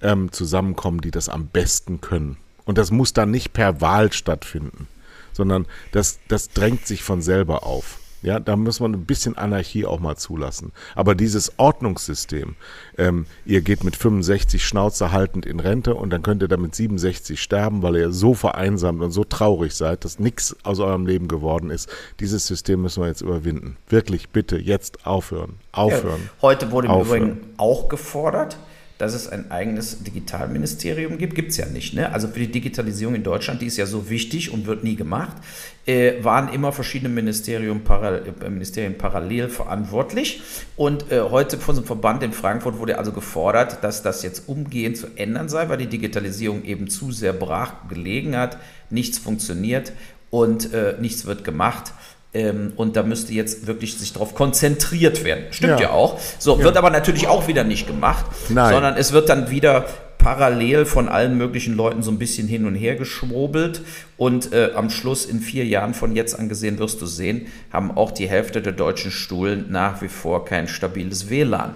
[0.00, 2.38] ähm, zusammenkommen, die das am besten können.
[2.64, 4.88] Und das muss dann nicht per Wahl stattfinden,
[5.34, 7.98] sondern das, das drängt sich von selber auf.
[8.22, 10.72] Ja, da muss man ein bisschen Anarchie auch mal zulassen.
[10.94, 12.54] Aber dieses Ordnungssystem,
[12.96, 17.42] ähm, ihr geht mit 65 Schnauze haltend in Rente und dann könnt ihr damit 67
[17.42, 21.70] sterben, weil ihr so vereinsamt und so traurig seid, dass nichts aus eurem Leben geworden
[21.70, 21.88] ist.
[22.20, 23.76] Dieses System müssen wir jetzt überwinden.
[23.88, 25.56] Wirklich, bitte, jetzt aufhören.
[25.72, 26.20] Aufhören.
[26.22, 28.56] Ja, heute wurde im Übrigen auch gefordert,
[29.02, 31.34] dass es ein eigenes Digitalministerium gibt.
[31.34, 31.92] Gibt es ja nicht.
[31.92, 32.12] Ne?
[32.12, 35.38] Also für die Digitalisierung in Deutschland, die ist ja so wichtig und wird nie gemacht,
[35.86, 40.40] äh, waren immer verschiedene Ministerien, paral äh, Ministerien parallel verantwortlich.
[40.76, 44.96] Und äh, heute von unserem Verband in Frankfurt wurde also gefordert, dass das jetzt umgehend
[44.96, 48.56] zu ändern sei, weil die Digitalisierung eben zu sehr brach gelegen hat,
[48.88, 49.92] nichts funktioniert
[50.30, 51.92] und äh, nichts wird gemacht.
[52.34, 55.44] Ähm, und da müsste jetzt wirklich sich darauf konzentriert werden.
[55.50, 56.18] Stimmt ja, ja auch.
[56.38, 56.64] So, ja.
[56.64, 58.72] wird aber natürlich auch wieder nicht gemacht, Nein.
[58.72, 59.84] sondern es wird dann wieder
[60.16, 63.82] parallel von allen möglichen Leuten so ein bisschen hin und her geschwobelt.
[64.16, 67.90] Und äh, am Schluss in vier Jahren von jetzt an gesehen wirst du sehen, haben
[67.90, 71.74] auch die Hälfte der deutschen Stuhlen nach wie vor kein stabiles WLAN.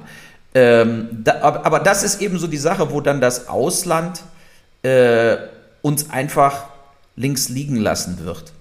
[0.55, 4.23] Ähm, da, aber das ist eben so die Sache, wo dann das Ausland
[4.83, 5.37] äh,
[5.83, 6.69] uns einfach
[7.15, 8.55] links liegen lassen wird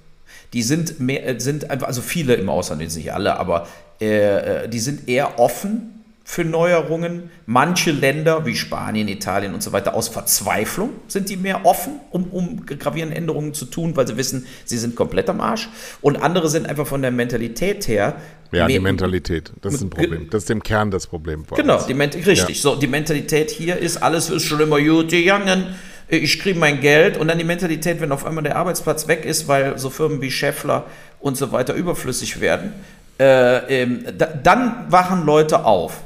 [0.56, 3.68] die sind mehr, äh, sind einfach, also viele im Ausland, jetzt nicht alle, aber
[4.02, 5.92] äh, äh, die sind eher offen
[6.24, 7.30] für Neuerungen.
[7.46, 12.24] Manche Länder wie Spanien, Italien und so weiter aus Verzweiflung sind die mehr offen, um,
[12.32, 15.70] um gravierende Änderungen zu tun, weil sie wissen, sie sind komplett am Arsch.
[16.02, 18.16] Und andere sind einfach von der Mentalität her.
[18.52, 20.30] Ja, die Mentalität, das ist ein Problem.
[20.30, 21.46] Das ist im Kern das Problem.
[21.54, 22.64] Genau, die richtig.
[22.64, 22.72] Ja.
[22.72, 25.76] So, die Mentalität hier ist, alles ist schon immer gut gegangen
[26.08, 29.48] ich kriege mein Geld und dann die Mentalität, wenn auf einmal der Arbeitsplatz weg ist,
[29.48, 30.86] weil so Firmen wie Scheffler
[31.20, 32.74] und so weiter überflüssig werden,
[33.20, 36.02] äh, ähm, da, dann wachen Leute auf.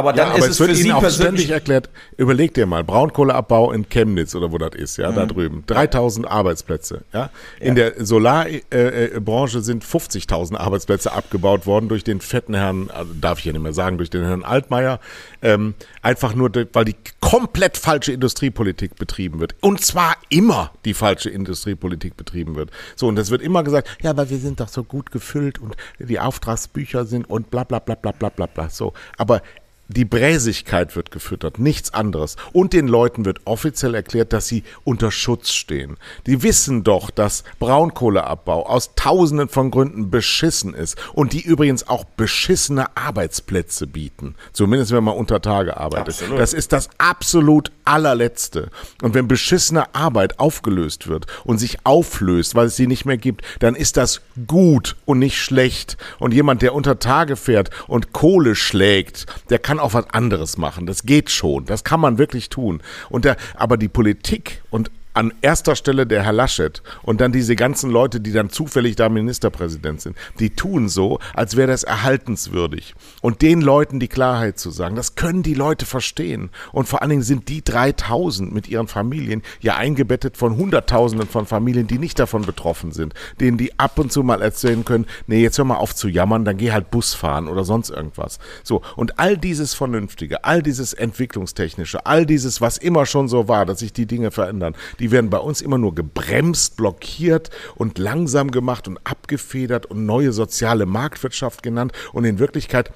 [0.00, 2.82] Aber dann ja, aber ist es, es wird Ihnen auch ständig erklärt, überleg dir mal,
[2.82, 5.14] Braunkohleabbau in Chemnitz oder wo das ist, ja, mhm.
[5.14, 5.64] da drüben.
[5.66, 7.28] 3000 Arbeitsplätze, ja.
[7.58, 7.90] In ja.
[7.90, 13.44] der Solarbranche äh, sind 50.000 Arbeitsplätze abgebaut worden durch den fetten Herrn, also darf ich
[13.44, 15.00] ja nicht mehr sagen, durch den Herrn Altmaier.
[15.42, 19.54] Ähm, einfach nur, weil die komplett falsche Industriepolitik betrieben wird.
[19.60, 22.70] Und zwar immer die falsche Industriepolitik betrieben wird.
[22.96, 25.76] So, und das wird immer gesagt, ja, weil wir sind doch so gut gefüllt und
[25.98, 28.70] die Auftragsbücher sind und bla bla bla bla bla bla bla.
[28.70, 28.94] So.
[29.18, 29.42] Aber
[29.90, 32.36] die Bräsigkeit wird gefüttert, nichts anderes.
[32.52, 35.96] Und den Leuten wird offiziell erklärt, dass sie unter Schutz stehen.
[36.26, 42.04] Die wissen doch, dass Braunkohleabbau aus tausenden von Gründen beschissen ist und die übrigens auch
[42.04, 44.36] beschissene Arbeitsplätze bieten.
[44.52, 46.08] Zumindest wenn man unter Tage arbeitet.
[46.08, 46.38] Absolut.
[46.38, 48.70] Das ist das absolut allerletzte.
[49.02, 53.42] Und wenn beschissene Arbeit aufgelöst wird und sich auflöst, weil es sie nicht mehr gibt,
[53.58, 55.96] dann ist das gut und nicht schlecht.
[56.20, 60.86] Und jemand, der unter Tage fährt und Kohle schlägt, der kann auch was anderes machen.
[60.86, 61.64] Das geht schon.
[61.64, 62.82] Das kann man wirklich tun.
[63.08, 67.56] Und der, aber die Politik und an erster Stelle der Herr Laschet und dann diese
[67.56, 72.94] ganzen Leute, die dann zufällig da Ministerpräsident sind, die tun so, als wäre das erhaltenswürdig.
[73.20, 76.50] Und den Leuten die Klarheit zu sagen, das können die Leute verstehen.
[76.72, 81.46] Und vor allen Dingen sind die 3000 mit ihren Familien ja eingebettet von Hunderttausenden von
[81.46, 85.42] Familien, die nicht davon betroffen sind, denen die ab und zu mal erzählen können, nee,
[85.42, 88.38] jetzt hör mal auf zu jammern, dann geh halt Bus fahren oder sonst irgendwas.
[88.62, 88.82] So.
[88.96, 93.80] Und all dieses Vernünftige, all dieses Entwicklungstechnische, all dieses, was immer schon so war, dass
[93.80, 98.86] sich die Dinge verändern, die werden bei uns immer nur gebremst, blockiert und langsam gemacht
[98.86, 101.92] und abgefedert und neue soziale Marktwirtschaft genannt.
[102.12, 102.92] Und in Wirklichkeit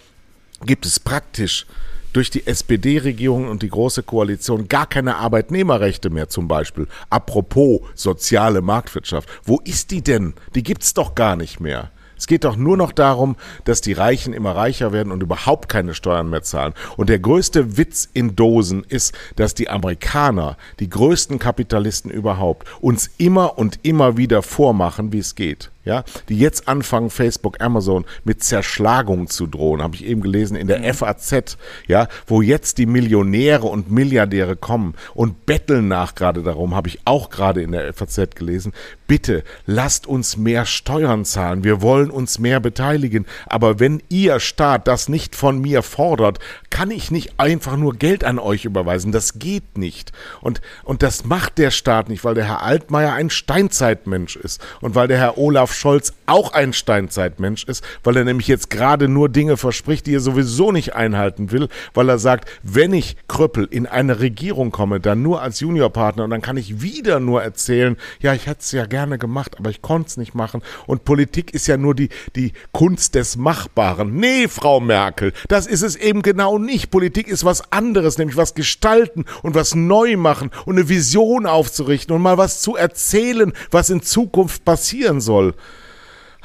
[0.64, 1.66] gibt es praktisch
[2.12, 6.86] durch die SPD-Regierung und die Große Koalition gar keine Arbeitnehmerrechte mehr zum Beispiel.
[7.10, 9.28] Apropos soziale Marktwirtschaft.
[9.42, 10.34] Wo ist die denn?
[10.54, 11.90] Die gibt's doch gar nicht mehr.
[12.24, 15.92] Es geht doch nur noch darum, dass die Reichen immer reicher werden und überhaupt keine
[15.92, 16.72] Steuern mehr zahlen.
[16.96, 23.10] Und der größte Witz in Dosen ist, dass die Amerikaner, die größten Kapitalisten überhaupt, uns
[23.18, 25.70] immer und immer wieder vormachen, wie es geht.
[25.84, 30.66] Ja, die jetzt anfangen, Facebook, Amazon mit Zerschlagung zu drohen, habe ich eben gelesen in
[30.66, 30.94] der mhm.
[30.94, 36.88] FAZ, ja, wo jetzt die Millionäre und Milliardäre kommen und betteln nach gerade darum, habe
[36.88, 38.72] ich auch gerade in der FAZ gelesen,
[39.06, 44.88] bitte lasst uns mehr Steuern zahlen, wir wollen uns mehr beteiligen, aber wenn ihr Staat
[44.88, 46.38] das nicht von mir fordert,
[46.70, 50.12] kann ich nicht einfach nur Geld an euch überweisen, das geht nicht.
[50.40, 54.94] Und, und das macht der Staat nicht, weil der Herr Altmaier ein Steinzeitmensch ist und
[54.94, 59.28] weil der Herr Olaf Scholz auch ein Steinzeitmensch ist, weil er nämlich jetzt gerade nur
[59.28, 63.86] Dinge verspricht, die er sowieso nicht einhalten will, weil er sagt, wenn ich Kröppel in
[63.86, 68.34] eine Regierung komme, dann nur als Juniorpartner und dann kann ich wieder nur erzählen, ja,
[68.34, 71.66] ich hätte es ja gerne gemacht, aber ich konnte es nicht machen und Politik ist
[71.66, 74.14] ja nur die, die Kunst des Machbaren.
[74.14, 76.90] Nee, Frau Merkel, das ist es eben genau nicht.
[76.90, 82.14] Politik ist was anderes, nämlich was gestalten und was neu machen und eine Vision aufzurichten
[82.14, 85.54] und mal was zu erzählen, was in Zukunft passieren soll.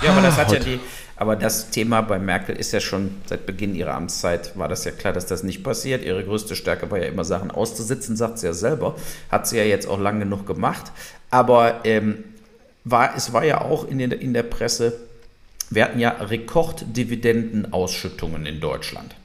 [0.01, 0.79] Ja, aber das hat ja die,
[1.15, 4.91] aber das Thema bei Merkel ist ja schon seit Beginn ihrer Amtszeit, war das ja
[4.91, 6.05] klar, dass das nicht passiert.
[6.05, 8.95] Ihre größte Stärke war ja immer Sachen auszusitzen, sagt sie ja selber.
[9.29, 10.93] Hat sie ja jetzt auch lange genug gemacht.
[11.29, 12.23] Aber ähm,
[12.85, 14.97] war, es war ja auch in, den, in der Presse,
[15.69, 19.15] wir hatten ja Rekorddividendenausschüttungen in Deutschland.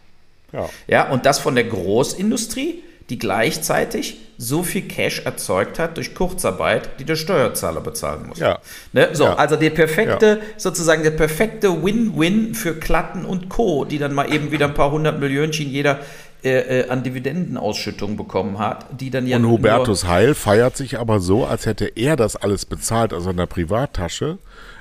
[0.53, 0.69] Ja.
[0.87, 6.99] ja, und das von der Großindustrie die gleichzeitig so viel Cash erzeugt hat durch Kurzarbeit,
[6.99, 8.39] die der Steuerzahler bezahlen muss.
[8.39, 8.59] Ja.
[8.93, 9.11] Ne?
[9.13, 9.35] So, ja.
[9.35, 10.47] also der perfekte, ja.
[10.57, 14.91] sozusagen der perfekte Win-Win für Klatten und Co., die dann mal eben wieder ein paar
[14.91, 16.01] hundert Millionchen jeder
[16.43, 21.21] äh, äh, an Dividendenausschüttungen bekommen hat, die dann ja Und Hubertus Heil feiert sich aber
[21.21, 24.39] so, als hätte er das alles bezahlt aus seiner Privattasche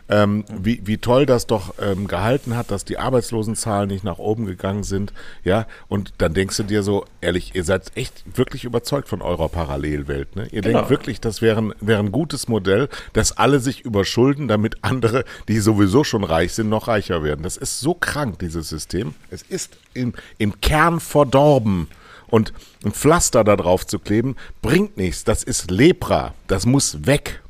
[0.09, 4.45] ähm, wie, wie toll das doch ähm, gehalten hat, dass die Arbeitslosenzahlen nicht nach oben
[4.45, 5.13] gegangen sind.
[5.43, 9.49] Ja, und dann denkst du dir so, ehrlich, ihr seid echt wirklich überzeugt von eurer
[9.49, 10.35] Parallelwelt.
[10.35, 10.47] Ne?
[10.51, 10.79] Ihr genau.
[10.79, 15.23] denkt wirklich, das wäre ein, wäre ein gutes Modell, dass alle sich überschulden, damit andere,
[15.47, 17.43] die sowieso schon reich sind, noch reicher werden.
[17.43, 19.15] Das ist so krank, dieses System.
[19.29, 21.87] Es ist im, im Kern verdorben.
[22.27, 22.51] Und
[22.83, 25.23] ein Pflaster da drauf zu kleben, bringt nichts.
[25.23, 26.33] Das ist Lepra.
[26.47, 27.42] Das muss weg.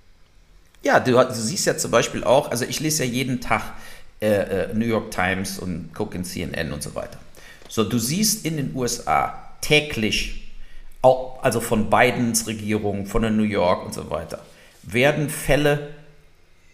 [0.83, 3.61] Ja, du, du, siehst ja zum Beispiel auch, also ich lese ja jeden Tag
[4.21, 7.17] äh, äh, New York Times und gucke in CNN und so weiter.
[7.69, 10.51] So, du siehst in den USA täglich,
[11.01, 14.45] auch, also von Bidens Regierung, von der New York und so weiter,
[14.83, 15.89] werden Fälle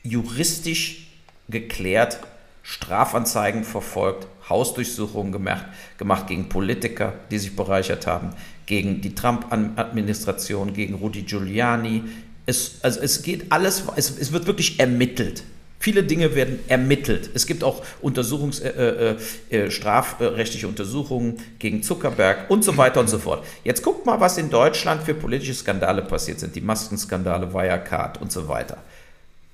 [0.04, 1.08] juristisch
[1.48, 2.20] geklärt,
[2.64, 5.66] Strafanzeigen verfolgt, Hausdurchsuchungen gemacht,
[5.98, 8.32] gemacht gegen Politiker, die sich bereichert haben,
[8.66, 12.04] gegen die Trump-Administration, gegen Rudy Giuliani,
[12.50, 15.44] es, also es geht alles, es, es wird wirklich ermittelt.
[15.82, 17.30] Viele Dinge werden ermittelt.
[17.34, 19.16] Es gibt auch Untersuchungs, äh,
[19.50, 23.46] äh, äh, strafrechtliche Untersuchungen gegen Zuckerberg und so weiter und so fort.
[23.64, 26.54] Jetzt guckt mal, was in Deutschland für politische Skandale passiert sind.
[26.56, 28.78] Die Maskenskandale, Wirecard und so weiter.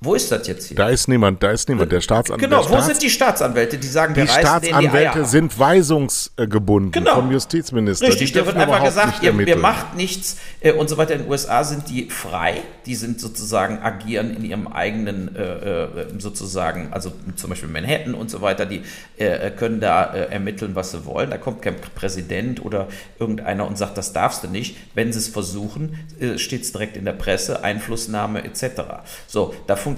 [0.06, 0.78] Wo ist das jetzt hier?
[0.78, 1.92] Da ist niemand, da ist niemand.
[1.92, 2.42] Der Staatsanwalt.
[2.42, 7.16] Genau, wo Staats sind die Staatsanwälte, die sagen, die Staatsanwälte die sind weisungsgebunden genau.
[7.16, 8.08] vom Justizminister.
[8.08, 11.16] Richtig, da wird einfach gesagt, ihr, ihr, macht nichts äh, und so weiter.
[11.16, 15.88] In den USA sind die frei, die sind sozusagen agieren in ihrem eigenen äh, äh
[16.20, 18.84] sozusagen, also zum Beispiel Manhattan und so weiter, die
[19.18, 21.32] äh, können da äh, ermitteln, was sie wollen.
[21.32, 22.88] Da kommt kein Präsident oder
[23.20, 24.78] irgendeiner und sagt, das darfst du nicht.
[24.94, 28.82] Wenn sie es versuchen, äh, steht es direkt in der Presse, Einflussnahme etc.
[29.28, 29.95] So, da funktioniert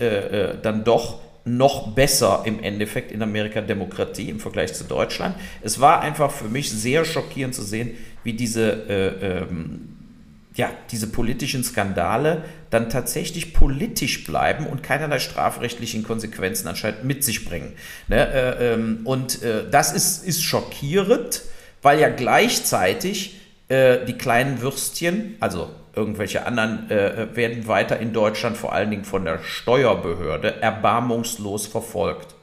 [0.00, 5.34] äh, äh, dann doch noch besser im Endeffekt in Amerika Demokratie im Vergleich zu Deutschland.
[5.62, 9.96] Es war einfach für mich sehr schockierend zu sehen, wie diese, äh, ähm,
[10.54, 17.44] ja, diese politischen Skandale dann tatsächlich politisch bleiben und keinerlei strafrechtlichen Konsequenzen anscheinend mit sich
[17.44, 17.72] bringen.
[18.08, 18.28] Ne?
[18.28, 21.42] Äh, ähm, und äh, das ist, ist schockierend,
[21.80, 28.56] weil ja gleichzeitig äh, die kleinen Würstchen, also irgendwelche anderen äh, werden weiter in Deutschland
[28.56, 32.36] vor allen Dingen von der Steuerbehörde erbarmungslos verfolgt.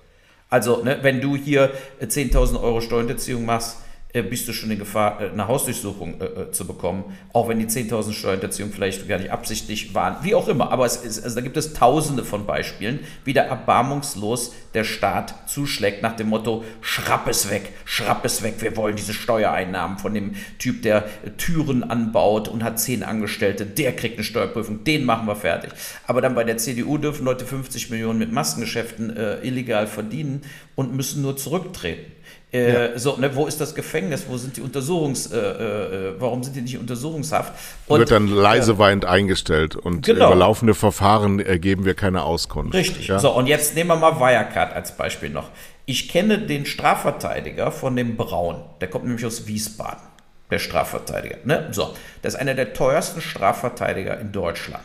[0.50, 3.85] Also, ne, wenn du hier 10.000 Euro Steuerhinterziehung machst, äh,
[4.23, 7.65] bist du schon in Gefahr, äh, eine Hausdurchsuchung äh, äh, zu bekommen, auch wenn die
[7.65, 10.71] 10.000 Steuerhinterziehung vielleicht gar nicht absichtlich waren, wie auch immer.
[10.71, 15.49] Aber es ist, also da gibt es tausende von Beispielen, wie da erbarmungslos der Staat
[15.49, 20.13] zuschlägt nach dem Motto, schrapp es weg, schrapp es weg, wir wollen diese Steuereinnahmen von
[20.13, 21.06] dem Typ, der
[21.38, 25.71] Türen anbaut und hat zehn Angestellte, der kriegt eine Steuerprüfung, den machen wir fertig.
[26.08, 30.41] Aber dann bei der CDU dürfen Leute 50 Millionen mit Maskengeschäften äh, illegal verdienen
[30.75, 32.14] und müssen nur zurücktreten.
[32.56, 33.00] Äh, ja.
[33.00, 34.26] So, ne, wo ist das Gefängnis?
[34.28, 37.54] Wo sind die Untersuchungs, äh, äh, warum sind die nicht untersuchungshaft?
[37.88, 40.28] Und, Wird dann leise weinend eingestellt und genau.
[40.28, 42.74] über laufende Verfahren ergeben wir keine Auskunft.
[42.74, 43.08] Richtig.
[43.08, 43.20] Ja?
[43.20, 45.49] So, und jetzt nehmen wir mal Wirecard als Beispiel noch.
[45.86, 50.08] Ich kenne den Strafverteidiger von dem Braun, der kommt nämlich aus Wiesbaden,
[50.49, 51.38] der Strafverteidiger.
[51.43, 51.68] Ne?
[51.72, 54.84] So, das ist einer der teuersten Strafverteidiger in Deutschland.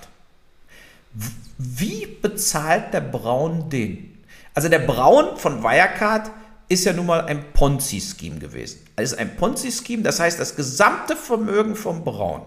[1.57, 4.19] Wie bezahlt der Braun den?
[4.55, 6.31] Also der Braun von Wirecard
[6.71, 8.79] ist ja nun mal ein Ponzi-Scheme gewesen.
[8.95, 12.43] Es ist ein Ponzi-Scheme, das heißt, das gesamte Vermögen vom Braun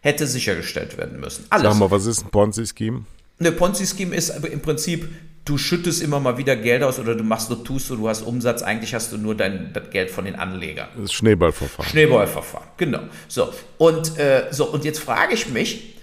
[0.00, 1.44] hätte sichergestellt werden müssen.
[1.50, 1.64] Alles.
[1.70, 3.04] Sag mal, was ist ein Ponzi-Scheme?
[3.38, 5.10] Eine Ponzi-Scheme ist im Prinzip,
[5.44, 8.62] du schüttest immer mal wieder Geld aus oder du machst, du tust du hast Umsatz,
[8.62, 10.88] eigentlich hast du nur dein das Geld von den Anlegern.
[10.94, 11.90] Das ist Schneeballverfahren.
[11.90, 13.00] Schneeballverfahren, genau.
[13.28, 15.98] So, und, äh, so, und jetzt frage ich mich,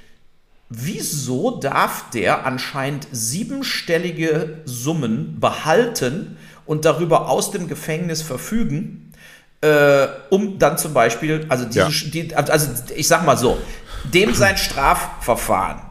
[0.70, 9.12] wieso darf der anscheinend siebenstellige Summen behalten und darüber aus dem Gefängnis verfügen,
[9.62, 11.90] äh, um dann zum Beispiel, also, diese, ja.
[11.90, 13.58] die, also ich sag mal so,
[14.04, 15.82] dem sein Strafverfahren,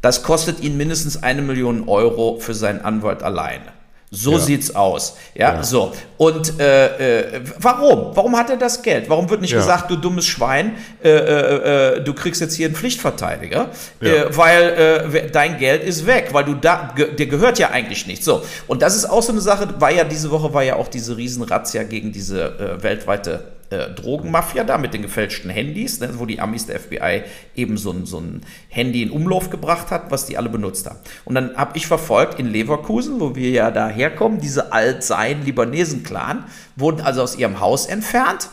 [0.00, 3.79] das kostet ihn mindestens eine Million Euro für seinen Anwalt alleine.
[4.12, 4.38] So ja.
[4.38, 5.16] sieht's aus.
[5.34, 5.62] Ja, ja.
[5.62, 5.92] so.
[6.16, 8.16] Und äh, äh, warum?
[8.16, 9.08] Warum hat er das Geld?
[9.08, 9.58] Warum wird nicht ja.
[9.58, 13.68] gesagt, du dummes Schwein, äh, äh, äh du kriegst jetzt hier einen Pflichtverteidiger,
[14.00, 18.24] äh, weil dein Geld ist weg, weil du da, ge, dir gehört ja eigentlich nichts.
[18.24, 18.42] So.
[18.66, 21.16] Und das ist auch so eine Sache, war ja diese Woche war ja auch diese
[21.16, 26.66] Riesenrazzia gegen diese weltweite äh, Drogenmafia da mit den gefälschten Handys, ne, wo die Amis
[26.66, 27.22] der FBI
[27.54, 30.98] eben so ein, so ein Handy in Umlauf gebracht hat, was die alle benutzt haben.
[31.24, 36.44] Und dann habe ich verfolgt in Leverkusen, wo wir ja da herkommen, diese Alt-Sein-Libanesen-Clan,
[36.76, 38.50] wurden also aus ihrem Haus entfernt.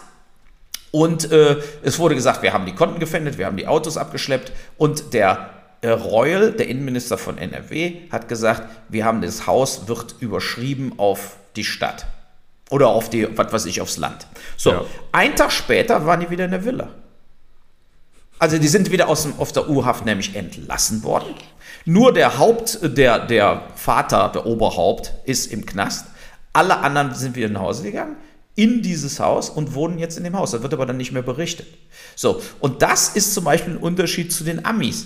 [0.91, 4.51] Und äh, es wurde gesagt, wir haben die Konten gefändet, wir haben die Autos abgeschleppt
[4.77, 5.49] und der
[5.81, 11.37] äh, Reul, der Innenminister von NRW, hat gesagt, wir haben das Haus, wird überschrieben auf
[11.55, 12.05] die Stadt.
[12.69, 14.27] Oder auf die, was weiß ich, aufs Land.
[14.57, 14.85] So, ja.
[15.11, 16.89] ein Tag später waren die wieder in der Villa.
[18.39, 21.33] Also die sind wieder aus, dem, aus der U-Haft nämlich entlassen worden.
[21.85, 26.07] Nur der Haupt, der, der Vater, der Oberhaupt ist im Knast.
[26.53, 28.17] Alle anderen sind wieder nach Hause gegangen
[28.57, 30.51] in dieses Haus und wohnen jetzt in dem Haus.
[30.51, 31.67] Da wird aber dann nicht mehr berichtet.
[32.15, 35.05] So, und das ist zum Beispiel ein Unterschied zu den Amis.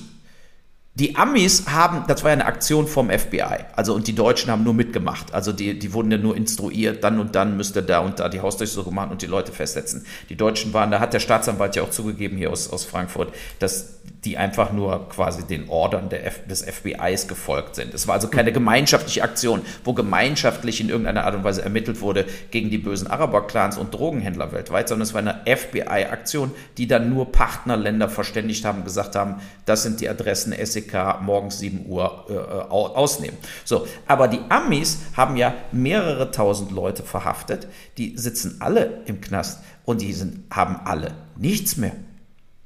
[0.96, 4.66] Die Amis haben, das war ja eine Aktion vom FBI, also und die Deutschen haben
[4.66, 5.34] nur mitgemacht.
[5.34, 8.42] Also die, die wurden ja nur instruiert, dann und dann müsste da und da die
[8.42, 10.06] Hausdurchsuchung machen und die Leute festsetzen.
[10.28, 14.02] Die Deutschen waren, da hat der Staatsanwalt ja auch zugegeben hier aus, aus Frankfurt, dass
[14.26, 17.94] die einfach nur quasi den Ordern des FBIs gefolgt sind.
[17.94, 22.26] Es war also keine gemeinschaftliche Aktion, wo gemeinschaftlich in irgendeiner Art und Weise ermittelt wurde
[22.52, 27.32] gegen die bösen Araber-Clans und Drogenhändler weltweit, sondern es war eine FBI-Aktion, die dann nur
[27.32, 33.38] Partnerländer verständigt haben, gesagt haben, das sind die Adressen SEK morgens 7 Uhr äh, ausnehmen.
[33.64, 37.68] So, aber die Amis haben ja mehrere tausend Leute verhaftet,
[37.98, 41.94] die sitzen alle im Knast und die sind, haben alle nichts mehr.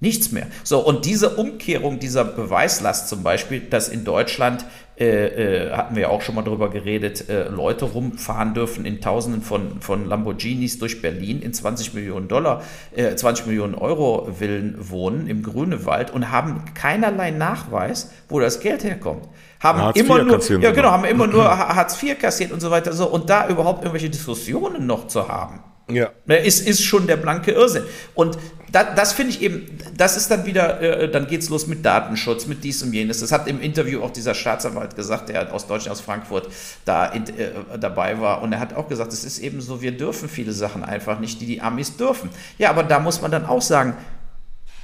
[0.01, 0.47] Nichts mehr.
[0.63, 4.65] So, und diese Umkehrung dieser Beweislast zum Beispiel, dass in Deutschland,
[4.97, 9.41] äh, äh, hatten wir auch schon mal drüber geredet, äh, Leute rumfahren dürfen in Tausenden
[9.41, 12.63] von, von Lamborghinis durch Berlin in 20 Millionen Dollar,
[12.95, 18.83] 20 äh, Millionen Euro Villen wohnen im Grünewald und haben keinerlei Nachweis, wo das Geld
[18.83, 19.27] herkommt
[19.59, 22.93] haben Hartz immer nur, ja genau, haben immer nur Hartz IV kassiert und so weiter.
[22.93, 26.09] So, und da überhaupt irgendwelche Diskussionen noch zu haben, ja.
[26.27, 27.83] Ist, ist schon der blanke Irrsinn.
[28.15, 28.37] Und
[28.71, 32.47] da, das finde ich eben, das ist dann wieder, äh, dann es los mit Datenschutz,
[32.47, 33.19] mit dies und jenes.
[33.19, 36.49] Das hat im Interview auch dieser Staatsanwalt gesagt, der aus Deutschland, aus Frankfurt
[36.83, 38.41] da in, äh, dabei war.
[38.41, 41.39] Und er hat auch gesagt, es ist eben so, wir dürfen viele Sachen einfach nicht,
[41.39, 42.29] die die Amis dürfen.
[42.57, 43.95] Ja, aber da muss man dann auch sagen,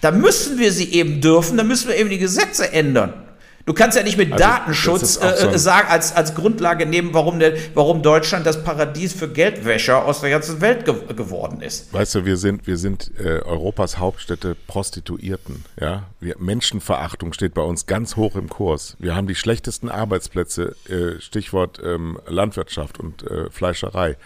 [0.01, 3.13] da müssen wir sie eben dürfen, da müssen wir eben die Gesetze ändern.
[3.65, 7.39] Du kannst ja nicht mit also, Datenschutz äh, so sagen, als, als Grundlage nehmen, warum,
[7.39, 11.93] der, warum Deutschland das Paradies für Geldwäscher aus der ganzen Welt ge geworden ist.
[11.93, 15.65] Weißt du, wir sind, wir sind äh, Europas Hauptstädte Prostituierten.
[15.79, 16.07] Ja?
[16.19, 18.95] Wir, Menschenverachtung steht bei uns ganz hoch im Kurs.
[18.99, 24.17] Wir haben die schlechtesten Arbeitsplätze, äh, Stichwort ähm, Landwirtschaft und äh, Fleischerei.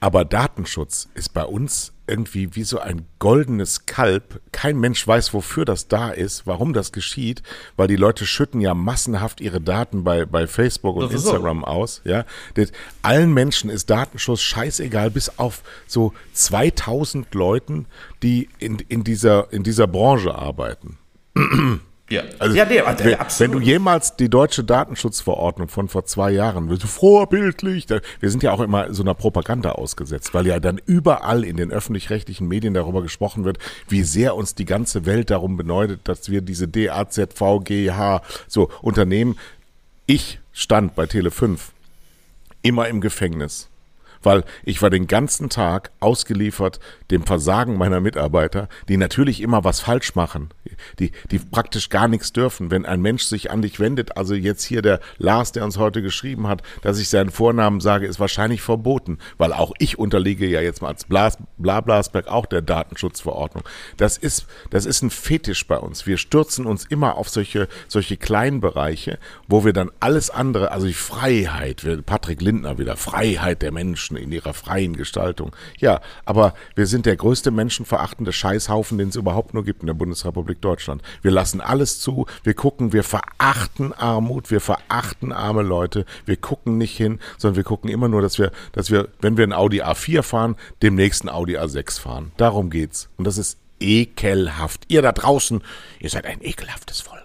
[0.00, 4.40] Aber Datenschutz ist bei uns irgendwie wie so ein goldenes Kalb.
[4.52, 7.42] Kein Mensch weiß, wofür das da ist, warum das geschieht,
[7.76, 11.66] weil die Leute schütten ja massenhaft ihre Daten bei, bei Facebook und Instagram so.
[11.66, 12.00] aus.
[12.04, 12.24] Ja,
[12.54, 12.72] das,
[13.02, 17.86] allen Menschen ist Datenschutz scheißegal, bis auf so 2000 Leuten,
[18.22, 20.98] die in, in, dieser, in dieser Branche arbeiten.
[22.10, 26.30] Ja, also, ja der, der, wenn, wenn, du jemals die deutsche Datenschutzverordnung von vor zwei
[26.30, 30.46] Jahren, wirst du vorbildlich, da, wir sind ja auch immer so einer Propaganda ausgesetzt, weil
[30.46, 35.04] ja dann überall in den öffentlich-rechtlichen Medien darüber gesprochen wird, wie sehr uns die ganze
[35.04, 39.38] Welt darum beneidet, dass wir diese DAZVGH, so Unternehmen,
[40.06, 41.58] ich stand bei Tele5
[42.62, 43.68] immer im Gefängnis
[44.22, 49.80] weil ich war den ganzen Tag ausgeliefert dem Versagen meiner Mitarbeiter, die natürlich immer was
[49.80, 50.50] falsch machen,
[50.98, 52.70] die, die praktisch gar nichts dürfen.
[52.70, 56.02] Wenn ein Mensch sich an dich wendet, also jetzt hier der Lars, der uns heute
[56.02, 60.60] geschrieben hat, dass ich seinen Vornamen sage, ist wahrscheinlich verboten, weil auch ich unterliege ja
[60.60, 63.64] jetzt mal als Blas, Blablasberg auch der Datenschutzverordnung.
[63.96, 66.06] Das ist, das ist ein Fetisch bei uns.
[66.06, 70.86] Wir stürzen uns immer auf solche, solche kleinen Bereiche, wo wir dann alles andere, also
[70.86, 75.54] die Freiheit, Patrick Lindner wieder, Freiheit der Menschen in ihrer freien Gestaltung.
[75.78, 79.94] Ja, aber wir sind der größte menschenverachtende Scheißhaufen, den es überhaupt nur gibt in der
[79.94, 81.02] Bundesrepublik Deutschland.
[81.22, 86.78] Wir lassen alles zu, wir gucken, wir verachten Armut, wir verachten arme Leute, wir gucken
[86.78, 89.82] nicht hin, sondern wir gucken immer nur, dass wir, dass wir, wenn wir ein Audi
[89.82, 92.32] A4 fahren, dem nächsten Audi A6 fahren.
[92.36, 93.08] Darum geht's.
[93.16, 94.84] Und das ist ekelhaft.
[94.88, 95.62] Ihr da draußen,
[96.00, 97.17] ihr seid ein ekelhaftes Volk.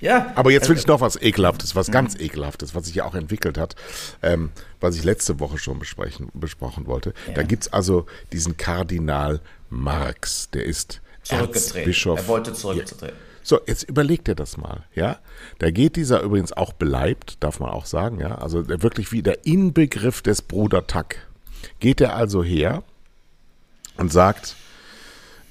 [0.00, 0.32] Ja.
[0.34, 3.58] Aber jetzt will ich noch was Ekelhaftes, was ganz Ekelhaftes, was sich ja auch entwickelt
[3.58, 3.76] hat,
[4.22, 7.12] ähm, was ich letzte Woche schon besprechen, besprochen wollte.
[7.26, 7.34] Ja.
[7.34, 9.40] Da gibt es also diesen Kardinal
[9.70, 12.20] Marx, der ist Erzbischof.
[12.20, 13.16] Er wollte zurückzutreten.
[13.42, 15.18] So, jetzt überlegt er das mal, ja.
[15.58, 18.34] Da geht dieser übrigens auch beleibt, darf man auch sagen, ja.
[18.36, 21.18] Also wirklich wie der Inbegriff des Bruder Tack.
[21.78, 22.82] Geht er also her
[23.96, 24.56] und sagt,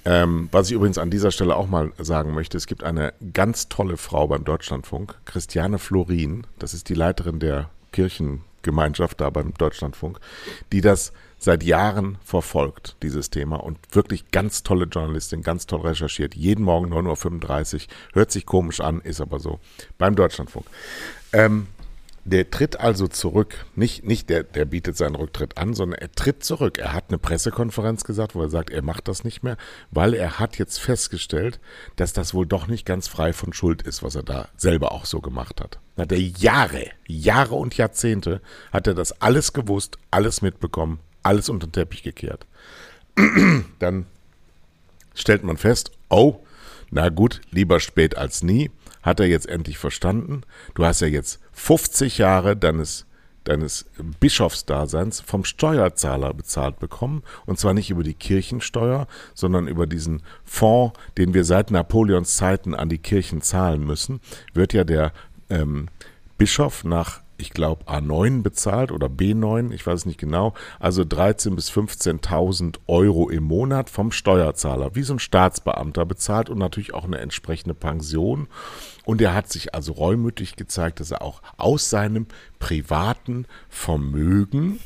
[0.06, 3.70] ähm, was ich übrigens an dieser Stelle auch mal sagen möchte, es gibt eine ganz
[3.70, 10.20] tolle Frau beim Deutschlandfunk, Christiane Florin, das ist die Leiterin der Kirchengemeinschaft da beim Deutschlandfunk,
[10.72, 16.36] die das seit Jahren verfolgt, dieses Thema und wirklich ganz tolle Journalistin, ganz toll recherchiert,
[16.36, 17.80] jeden Morgen 9.35 Uhr,
[18.14, 19.60] hört sich komisch an, ist aber so,
[19.98, 20.66] beim Deutschlandfunk.
[21.34, 21.68] Ähm,
[22.26, 26.44] der tritt also zurück, nicht, nicht der, der bietet seinen Rücktritt an, sondern er tritt
[26.44, 26.80] zurück.
[26.80, 29.58] Er hat eine Pressekonferenz gesagt, wo er sagt, er macht das nicht mehr,
[29.92, 31.60] weil er hat jetzt festgestellt,
[31.98, 35.06] dass das wohl doch nicht ganz frei von Schuld ist, was er da selber auch
[35.06, 35.80] so gemacht hat.
[35.98, 38.42] Hat er Jahre, Jahre und Jahrzehnte
[38.74, 42.48] hat er das alles gewusst, alles mitbekommen, alles unter den Teppich gekehrt.
[43.80, 44.08] Dann
[45.14, 46.44] stellt man fest, oh,
[46.90, 48.72] na gut, lieber spät als nie
[49.06, 50.42] hat er jetzt endlich verstanden.
[50.74, 53.06] Du hast ja jetzt 50 Jahre deines,
[53.44, 53.86] deines
[54.20, 57.22] Bischofsdaseins vom Steuerzahler bezahlt bekommen.
[57.46, 62.74] Und zwar nicht über die Kirchensteuer, sondern über diesen Fonds, den wir seit Napoleons Zeiten
[62.74, 64.20] an die Kirchen zahlen müssen,
[64.54, 65.14] wird ja der
[65.50, 65.88] ähm,
[66.40, 71.70] Bischof nach ich glaube, A9 bezahlt oder B9, ich weiß nicht genau, also 13.000 bis
[71.72, 77.20] 15.000 Euro im Monat vom Steuerzahler, wie so ein Staatsbeamter bezahlt und natürlich auch eine
[77.20, 78.48] entsprechende Pension.
[79.06, 82.26] Und er hat sich also reumütig gezeigt, dass er auch aus seinem
[82.60, 84.80] privaten Vermögen,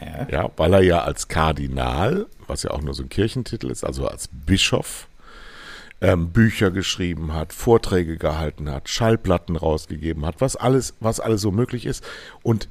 [0.00, 0.28] ja.
[0.30, 4.06] ja, weil er ja als Kardinal, was ja auch nur so ein Kirchentitel ist, also
[4.06, 5.07] als Bischof,
[6.00, 11.50] ähm, Bücher geschrieben hat, Vorträge gehalten hat, Schallplatten rausgegeben hat, was alles, was alles so
[11.50, 12.04] möglich ist.
[12.42, 12.68] Und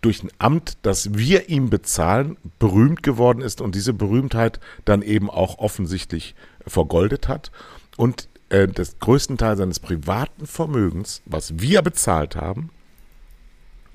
[0.00, 5.30] durch ein Amt, das wir ihm bezahlen, berühmt geworden ist und diese Berühmtheit dann eben
[5.30, 6.34] auch offensichtlich
[6.66, 7.50] vergoldet hat
[7.96, 12.70] und äh, das größten Teil seines privaten Vermögens, was wir bezahlt haben,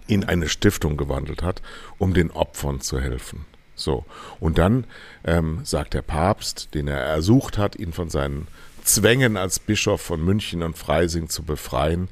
[0.08, 1.62] in eine Stiftung gewandelt hat,
[1.98, 3.46] um den Opfern zu helfen.
[3.76, 4.04] So.
[4.40, 4.86] Und dann
[5.24, 8.48] ähm, sagt der Papst, den er ersucht hat, ihn von seinen
[8.90, 12.08] Zwängen als Bischof von München und Freising zu befreien.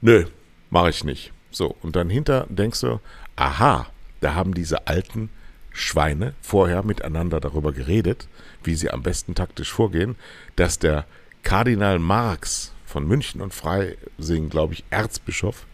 [0.00, 0.26] Nö,
[0.70, 1.32] mache ich nicht.
[1.50, 3.00] So, und dann hinter denkst du,
[3.34, 3.88] aha,
[4.20, 5.30] da haben diese alten
[5.72, 8.28] Schweine vorher miteinander darüber geredet,
[8.62, 10.14] wie sie am besten taktisch vorgehen,
[10.54, 11.06] dass der
[11.42, 15.66] Kardinal Marx von München und Freising, glaube ich, Erzbischof,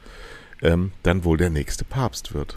[0.63, 2.57] ähm, dann wohl der nächste Papst wird.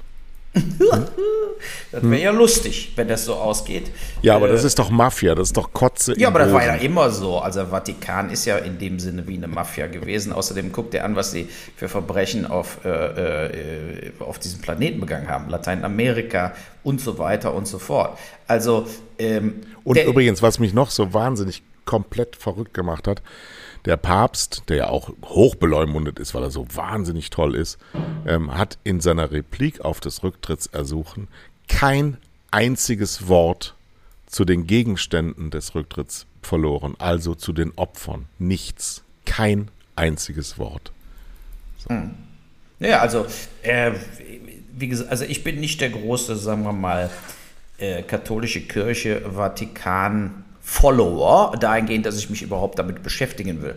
[0.54, 3.90] Das wäre ja lustig, wenn das so ausgeht.
[4.22, 6.14] Ja, aber äh, das ist doch Mafia, das ist doch Kotze.
[6.20, 7.40] Ja, aber das war ja immer so.
[7.40, 10.34] Also Vatikan ist ja in dem Sinne wie eine Mafia gewesen.
[10.34, 15.30] Außerdem guckt ihr an, was sie für Verbrechen auf, äh, äh, auf diesem Planeten begangen
[15.30, 15.50] haben.
[15.50, 18.18] Lateinamerika und so weiter und so fort.
[18.48, 18.88] Also
[19.20, 23.22] ähm, Und übrigens, was mich noch so wahnsinnig komplett verrückt gemacht hat,
[23.86, 27.78] der Papst, der ja auch hochbeleumundet ist, weil er so wahnsinnig toll ist,
[28.26, 31.28] ähm, hat in seiner Replik auf das Rücktrittsersuchen
[31.68, 32.18] kein
[32.52, 33.76] einziges Wort
[34.28, 38.26] zu den Gegenständen des Rücktritts verloren, also zu den Opfern.
[38.40, 39.04] Nichts.
[39.26, 40.92] Kein einziges Wort.
[41.78, 41.90] So.
[41.90, 42.12] Hm.
[42.80, 43.28] Ja, also,
[43.62, 43.92] äh,
[44.74, 47.12] wie gesagt, also ich bin nicht der große, sagen wir mal,
[47.78, 53.76] äh, katholische Kirche, Vatikan, Follower, dahingehend, dass ich mich überhaupt damit beschäftigen will.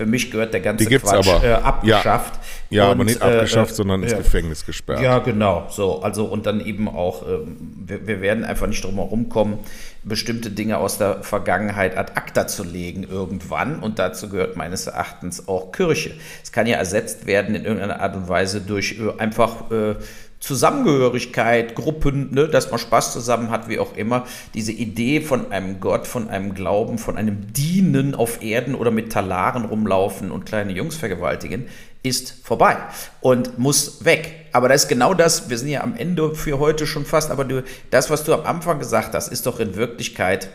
[0.00, 2.40] Für mich gehört der ganze Quatsch aber, äh, abgeschafft.
[2.70, 5.02] Ja, ja und, aber nicht abgeschafft, äh, sondern ins äh, Gefängnis gesperrt.
[5.02, 5.66] Ja, genau.
[5.68, 7.40] So, also und dann eben auch, äh,
[7.86, 9.58] wir, wir, werden einfach nicht drum herum kommen,
[10.04, 13.80] bestimmte Dinge aus der Vergangenheit ad acta zu legen irgendwann.
[13.80, 16.12] Und dazu gehört meines Erachtens auch Kirche.
[16.42, 19.96] Es kann ja ersetzt werden in irgendeiner Art und Weise durch äh, einfach äh,
[20.40, 24.26] Zusammengehörigkeit, Gruppen, ne, dass man Spaß zusammen hat, wie auch immer.
[24.54, 29.12] Diese Idee von einem Gott, von einem Glauben, von einem Dienen auf Erden oder mit
[29.12, 31.68] Talaren rumlaufen und kleine Jungs vergewaltigen,
[32.02, 32.78] ist vorbei
[33.20, 34.46] und muss weg.
[34.52, 37.44] Aber das ist genau das, wir sind ja am Ende für heute schon fast, aber
[37.44, 40.48] du, das, was du am Anfang gesagt hast, ist doch in Wirklichkeit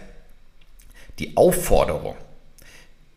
[1.20, 2.16] die Aufforderung.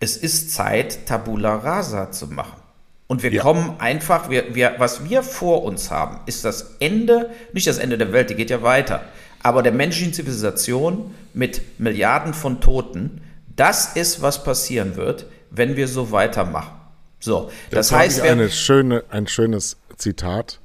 [0.01, 2.68] Es ist Zeit, Tabula Rasa zu machen.
[3.09, 3.43] Und wir ja.
[3.43, 7.97] kommen einfach, wir, wir, was wir vor uns haben, ist das Ende, nicht das Ende
[7.97, 9.03] der Welt, die geht ja weiter,
[9.43, 13.23] aber der menschlichen Zivilisation mit Milliarden von Toten,
[13.57, 16.79] das ist, was passieren wird, wenn wir so weitermachen.
[17.19, 20.61] So, das, das heißt, eine schöne, ein schönes Zitat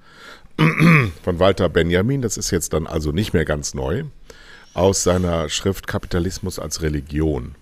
[1.24, 4.04] von Walter Benjamin, das ist jetzt dann also nicht mehr ganz neu,
[4.74, 7.56] aus seiner Schrift Kapitalismus als Religion.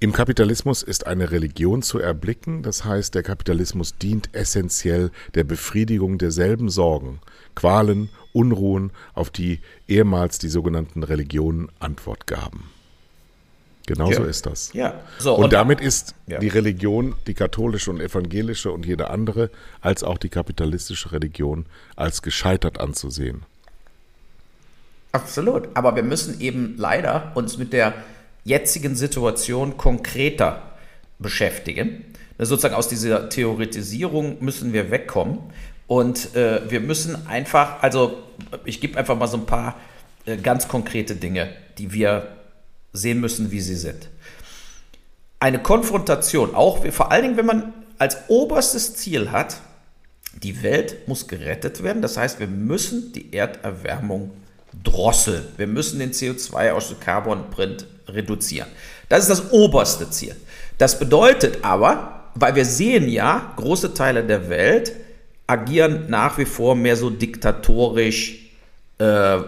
[0.00, 6.18] Im Kapitalismus ist eine Religion zu erblicken, das heißt, der Kapitalismus dient essentiell der Befriedigung
[6.18, 7.18] derselben Sorgen,
[7.56, 12.70] Qualen, Unruhen, auf die ehemals die sogenannten Religionen Antwort gaben.
[13.88, 14.28] Genauso ja.
[14.28, 14.72] ist das.
[14.72, 15.00] Ja.
[15.18, 16.38] So, und, und, damit ist ja.
[16.38, 22.22] die Religion, die katholische und evangelische und jede andere, als auch die kapitalistische Religion, als
[22.22, 23.42] gescheitert anzusehen.
[25.10, 25.70] Absolut.
[25.74, 27.94] Aber wir müssen eben leider uns mit der
[28.48, 30.62] jetzigen Situation konkreter
[31.18, 32.04] beschäftigen.
[32.38, 35.40] Sozusagen aus dieser Theoretisierung müssen wir wegkommen
[35.86, 38.22] und äh, wir müssen einfach, also
[38.64, 39.76] ich gebe einfach mal so ein paar
[40.26, 42.28] äh, ganz konkrete Dinge, die wir
[42.92, 44.08] sehen müssen, wie sie sind.
[45.40, 49.60] Eine Konfrontation, auch vor allen Dingen, wenn man als oberstes Ziel hat,
[50.42, 52.02] die Welt muss gerettet werden.
[52.02, 54.30] Das heißt, wir müssen die Erderwärmung
[54.84, 55.44] drosseln.
[55.56, 58.68] Wir müssen den CO2-Ausstoß Carbon-Print reduzieren.
[59.08, 60.36] Das ist das oberste Ziel.
[60.78, 64.92] Das bedeutet aber, weil wir sehen ja, große Teile der Welt
[65.46, 68.50] agieren nach wie vor mehr so diktatorisch,
[68.98, 69.38] äh,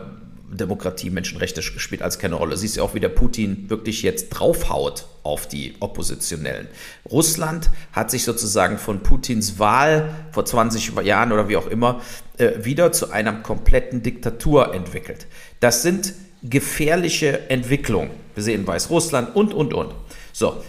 [0.53, 2.57] Demokratie, Menschenrechte spielt als keine Rolle.
[2.57, 6.67] Siehst du auch, wie der Putin wirklich jetzt draufhaut auf die Oppositionellen.
[7.09, 12.01] Russland hat sich sozusagen von Putins Wahl vor 20 Jahren oder wie auch immer
[12.39, 15.29] äh, wieder zu einer kompletten Diktatur entwickelt.
[15.61, 18.11] Das sind gefährliche Entwicklungen.
[18.35, 19.95] Wir sehen Weißrussland und, und, und.
[20.33, 20.63] So,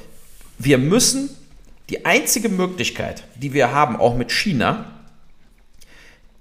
[0.60, 1.30] wir müssen
[1.90, 4.86] die einzige Möglichkeit, die wir haben, auch mit China,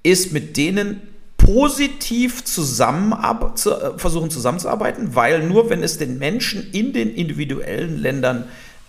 [0.02, 1.02] ist mit denen
[1.36, 3.14] positiv zusammen
[3.56, 8.44] zu, äh, versuchen zusammenzuarbeiten, weil nur wenn es den Menschen in den individuellen Ländern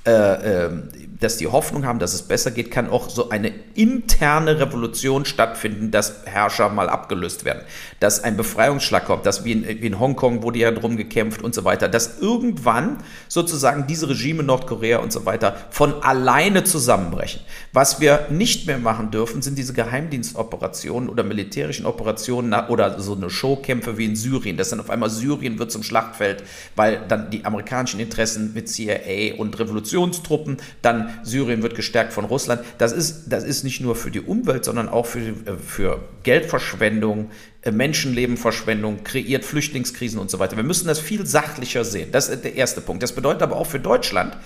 [0.06, 0.89] äh, ähm,
[1.22, 5.91] dass die Hoffnung haben, dass es besser geht, kann auch so eine interne Revolution stattfinden,
[5.91, 7.61] dass Herrscher mal abgelöst werden,
[7.99, 11.53] dass ein Befreiungsschlag kommt, dass wie in, wie in Hongkong wurde ja drum gekämpft und
[11.53, 12.97] so weiter, dass irgendwann
[13.28, 17.41] sozusagen diese Regime Nordkorea und so weiter von alleine zusammenbrechen.
[17.72, 23.30] Was wir nicht mehr machen dürfen, sind diese Geheimdienstoperationen oder militärischen Operationen oder so eine
[23.30, 26.43] Showkämpfe wie in Syrien, dass dann auf einmal Syrien wird zum Schlachtfeld,
[26.76, 32.62] weil dann die amerikanischen Interessen mit CIA und Revolutionstruppen dann Syrien wird gestärkt von Russland.
[32.78, 37.32] Das ist, das ist nicht nur für die Umwelt, sondern auch für, äh, für Geldverschwendung,
[37.62, 40.57] äh, Menschenlebenverschwendung, kreiert Flüchtlingskrisen und so weiter.
[40.57, 42.12] Wir müssen das viel sachlicher sehen.
[42.12, 43.03] Das ist der erste Punkt.
[43.03, 44.38] Das bedeutet aber auch für Deutschland,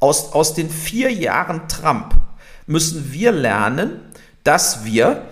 [0.00, 2.14] aus, aus den vier Jahren Trump
[2.66, 4.00] müssen wir lernen,
[4.44, 5.22] dass wir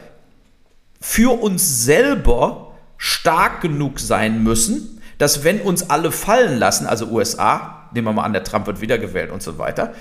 [1.00, 7.88] für uns selber stark genug sein müssen, dass wenn uns alle fallen lassen, also USA,
[7.92, 9.94] nehmen wir mal an, der Trump wird wiedergewählt und so weiter,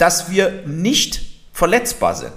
[0.00, 1.20] dass wir nicht
[1.52, 2.32] verletzbar sind.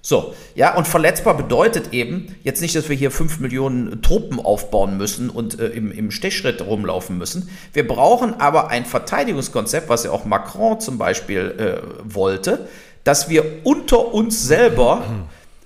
[0.00, 4.96] So, ja, und verletzbar bedeutet eben jetzt nicht, dass wir hier fünf Millionen Truppen aufbauen
[4.96, 7.50] müssen und äh, im, im Stechschritt rumlaufen müssen.
[7.74, 12.68] Wir brauchen aber ein Verteidigungskonzept, was ja auch Macron zum Beispiel äh, wollte,
[13.04, 15.02] dass wir unter uns selber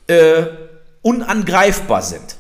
[0.08, 0.44] äh,
[1.02, 2.36] unangreifbar sind.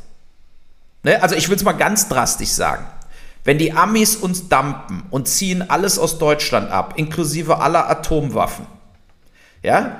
[1.04, 1.22] Ne?
[1.22, 2.86] Also ich will es mal ganz drastisch sagen.
[3.44, 8.66] Wenn die Amis uns dumpen und ziehen alles aus Deutschland ab, inklusive aller Atomwaffen,
[9.62, 9.96] ja,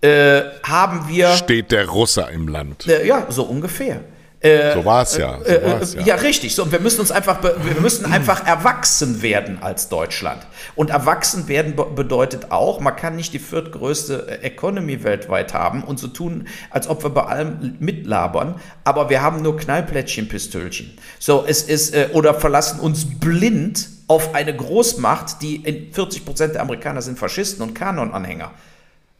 [0.00, 1.28] äh, haben wir.
[1.30, 2.86] Steht der Russe im Land.
[2.86, 4.00] Äh, ja, so ungefähr.
[4.40, 5.38] Äh, so war es ja.
[5.38, 6.04] So äh, ja.
[6.04, 6.14] ja.
[6.16, 6.54] richtig.
[6.54, 10.46] So, und wir müssen uns einfach, wir müssen einfach erwachsen werden als Deutschland.
[10.74, 15.98] Und erwachsen werden bedeutet auch, man kann nicht die viertgrößte äh, Economy weltweit haben und
[15.98, 20.96] so tun, als ob wir bei allem mitlabern, aber wir haben nur Knallplättchen, Pistölchen.
[21.18, 26.54] So, es ist, äh, oder verlassen uns blind auf eine Großmacht, die in 40 Prozent
[26.54, 28.52] der Amerikaner sind Faschisten und Kanonanhänger.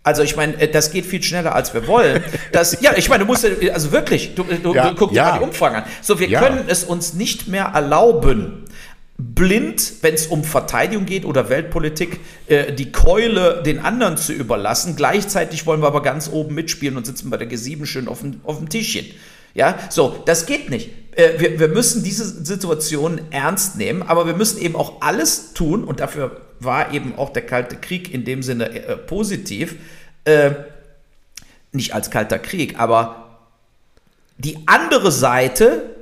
[0.06, 2.22] Also ich meine, äh, das geht viel schneller, als wir wollen.
[2.52, 5.30] Das, ja, ich meine, du musst, also wirklich, du, du, ja, du guck dir ja.
[5.32, 5.84] mal die Umfragen an.
[6.00, 6.40] So, wir ja.
[6.40, 8.64] können es uns nicht mehr erlauben,
[9.18, 14.94] blind, wenn es um Verteidigung geht oder Weltpolitik, äh, die Keule den anderen zu überlassen.
[14.94, 18.40] Gleichzeitig wollen wir aber ganz oben mitspielen und sitzen bei der G7 schön auf dem,
[18.44, 19.06] auf dem Tischchen.
[19.56, 20.90] Ja, so, das geht nicht.
[21.12, 25.82] Äh, wir, wir müssen diese Situation ernst nehmen, aber wir müssen eben auch alles tun,
[25.82, 29.76] und dafür war eben auch der Kalte Krieg in dem Sinne äh, positiv,
[30.24, 30.50] äh,
[31.72, 33.38] nicht als Kalter Krieg, aber
[34.36, 35.96] die andere Seite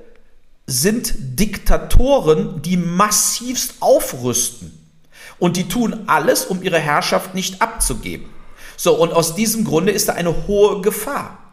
[0.66, 4.76] sind Diktatoren, die massivst aufrüsten.
[5.38, 8.26] Und die tun alles, um ihre Herrschaft nicht abzugeben.
[8.76, 11.43] So, und aus diesem Grunde ist da eine hohe Gefahr.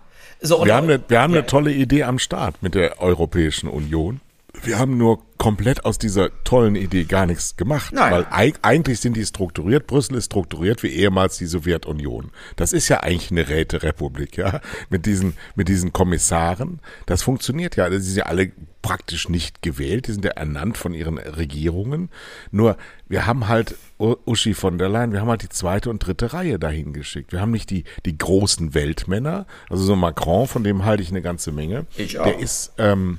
[0.44, 4.22] So, wir haben, eine, wir haben eine tolle Idee am Start mit der Europäischen Union.
[4.64, 7.96] Wir haben nur komplett aus dieser tollen Idee gar nichts gemacht.
[7.96, 8.12] Nein.
[8.30, 12.30] Weil eigentlich sind die strukturiert, Brüssel ist strukturiert wie ehemals die Sowjetunion.
[12.58, 14.62] Das ist ja eigentlich eine Räterepublik, ja.
[14.92, 16.80] Mit diesen, mit diesen Kommissaren.
[17.08, 17.90] Das funktioniert ja.
[17.90, 18.52] Das sind ja alle
[18.84, 20.06] praktisch nicht gewählt.
[20.06, 22.10] Die sind ja ernannt von ihren Regierungen.
[22.52, 22.78] Nur,
[23.08, 26.60] wir haben halt Uschi von der Leyen, wir haben halt die zweite und dritte Reihe
[26.60, 27.32] dahin geschickt.
[27.32, 29.48] Wir haben nicht die, die großen Weltmänner.
[29.72, 31.88] Also so Macron, von dem halte ich eine ganze Menge.
[31.98, 32.26] Ich auch.
[32.26, 33.18] Der ist, ähm,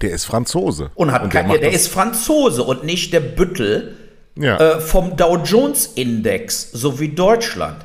[0.00, 0.90] der ist Franzose.
[0.94, 3.96] Und hat und der, kein, der ist Franzose und nicht der Büttel
[4.36, 4.56] ja.
[4.58, 7.84] äh, vom Dow Jones Index, so wie Deutschland.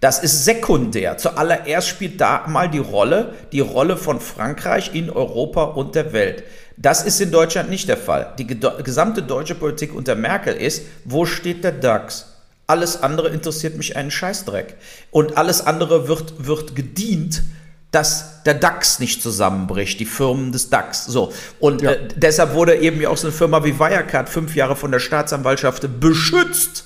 [0.00, 1.18] Das ist sekundär.
[1.18, 6.44] Zuallererst spielt da mal die Rolle, die Rolle von Frankreich in Europa und der Welt.
[6.76, 8.34] Das ist in Deutschland nicht der Fall.
[8.38, 12.34] Die gesamte deutsche Politik unter Merkel ist, wo steht der DAX?
[12.68, 14.76] Alles andere interessiert mich einen Scheißdreck.
[15.10, 17.42] Und alles andere wird, wird gedient
[17.90, 21.06] dass der DAX nicht zusammenbricht, die Firmen des DAX.
[21.06, 21.32] So.
[21.58, 21.92] Und ja.
[21.92, 24.98] äh, deshalb wurde eben ja auch so eine Firma wie Wirecard fünf Jahre von der
[24.98, 26.84] Staatsanwaltschaft beschützt.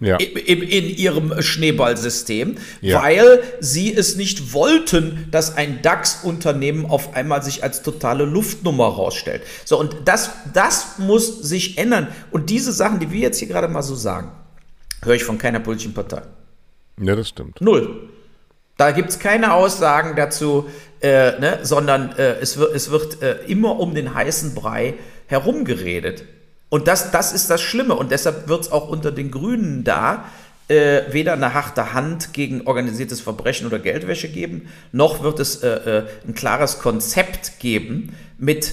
[0.00, 0.16] Ja.
[0.16, 3.00] In, in, ihrem Schneeballsystem, ja.
[3.00, 9.42] weil sie es nicht wollten, dass ein DAX-Unternehmen auf einmal sich als totale Luftnummer rausstellt.
[9.64, 12.08] So, und das, das muss sich ändern.
[12.32, 14.32] Und diese Sachen, die wir jetzt hier gerade mal so sagen,
[15.02, 16.22] höre ich von keiner politischen Partei.
[17.00, 17.60] Ja, das stimmt.
[17.60, 18.08] Null.
[18.76, 20.68] Da gibt es keine Aussagen dazu,
[21.00, 24.94] äh, ne, sondern äh, es wird, es wird äh, immer um den heißen Brei
[25.26, 26.24] herumgeredet.
[26.70, 27.94] Und das, das ist das Schlimme.
[27.94, 30.24] Und deshalb wird es auch unter den Grünen da
[30.68, 35.68] äh, weder eine harte Hand gegen organisiertes Verbrechen oder Geldwäsche geben, noch wird es äh,
[35.68, 38.72] äh, ein klares Konzept geben mit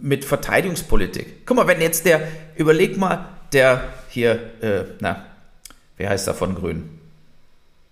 [0.00, 1.46] mit Verteidigungspolitik.
[1.46, 2.26] Guck mal, wenn jetzt der,
[2.56, 4.40] überleg mal, der hier,
[4.98, 5.26] na,
[5.96, 6.95] wie heißt er von Grünen?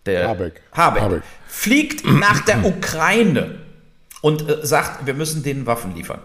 [0.07, 0.61] Der Habeck.
[0.73, 1.23] Habeck, Habeck.
[1.47, 3.59] fliegt nach der Ukraine
[4.21, 6.21] und äh, sagt, wir müssen denen Waffen liefern.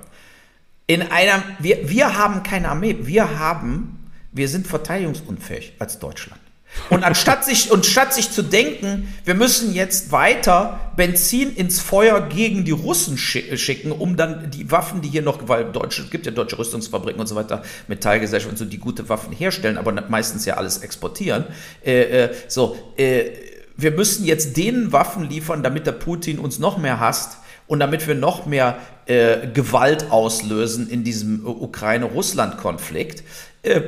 [0.88, 6.42] In einer, wir, wir haben keine Armee, wir haben, wir sind verteidigungsunfähig als Deutschland.
[6.90, 12.22] Und anstatt sich, und statt sich zu denken, wir müssen jetzt weiter Benzin ins Feuer
[12.30, 16.26] gegen die Russen schicken, um dann die Waffen, die hier noch, weil Deutsche, es gibt
[16.26, 20.46] ja deutsche Rüstungsfabriken und so weiter, Metallgesellschaften und so, die gute Waffen herstellen, aber meistens
[20.46, 21.46] ja alles exportieren.
[21.84, 23.49] Äh, äh, so, äh,
[23.82, 28.08] wir müssen jetzt denen Waffen liefern, damit der Putin uns noch mehr hasst und damit
[28.08, 33.24] wir noch mehr äh, Gewalt auslösen in diesem Ukraine-Russland-Konflikt.
[33.64, 33.82] Äh,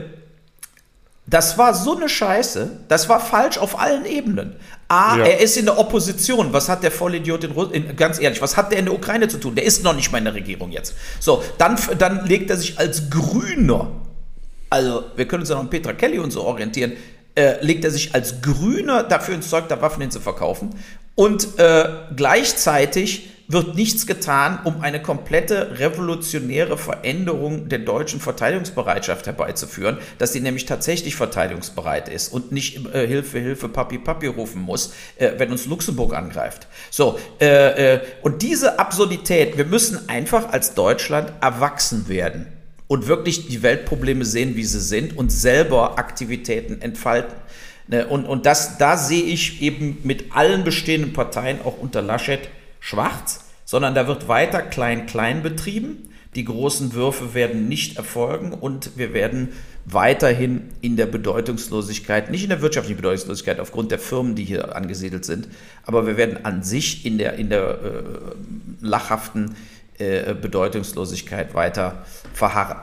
[1.27, 4.55] das war so eine Scheiße, das war falsch auf allen Ebenen.
[4.87, 5.25] A, ja.
[5.25, 6.51] er ist in der Opposition.
[6.51, 9.39] Was hat der Vollidiot in Russland, ganz ehrlich, was hat der in der Ukraine zu
[9.39, 9.55] tun?
[9.55, 10.95] Der ist noch nicht mal in der Regierung jetzt.
[11.19, 13.91] So, dann, dann legt er sich als Grüner,
[14.69, 16.93] also wir können uns ja noch an Petra Kelly und so orientieren,
[17.35, 20.75] äh, legt er sich als Grüner dafür ins Zeug, da Waffen hinzuverkaufen.
[21.15, 29.97] Und äh, gleichzeitig wird nichts getan, um eine komplette revolutionäre Veränderung der deutschen Verteidigungsbereitschaft herbeizuführen,
[30.17, 34.93] dass sie nämlich tatsächlich verteidigungsbereit ist und nicht äh, Hilfe, Hilfe, Papi, Papi rufen muss,
[35.17, 36.67] äh, wenn uns Luxemburg angreift.
[36.89, 42.60] So, äh, äh und diese Absurdität, wir müssen einfach als Deutschland erwachsen werden
[42.91, 47.37] und wirklich die Weltprobleme sehen, wie sie sind und selber Aktivitäten entfalten.
[47.87, 52.49] Ne, und, und das, da sehe ich eben mit allen bestehenden Parteien, auch unter Laschet,
[52.81, 56.09] schwarz, sondern da wird weiter klein-klein betrieben.
[56.35, 59.53] Die großen Würfe werden nicht erfolgen und wir werden
[59.85, 65.23] weiterhin in der Bedeutungslosigkeit, nicht in der wirtschaftlichen Bedeutungslosigkeit aufgrund der Firmen, die hier angesiedelt
[65.23, 65.47] sind,
[65.85, 69.55] aber wir werden an sich in der, in der äh, lachhaften
[70.01, 72.79] äh, Bedeutungslosigkeit weiter verharren.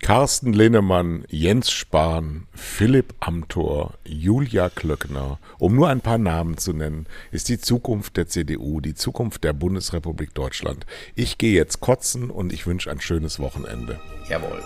[0.00, 7.06] Carsten Linnemann, Jens Spahn, Philipp Amthor, Julia Klöckner, um nur ein paar Namen zu nennen,
[7.30, 10.84] ist die Zukunft der CDU, die Zukunft der Bundesrepublik Deutschland.
[11.14, 13.98] Ich gehe jetzt kotzen und ich wünsche ein schönes Wochenende.
[14.28, 14.62] Jawohl.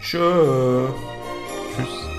[0.00, 0.88] Tschö.
[1.76, 2.14] Tschüss.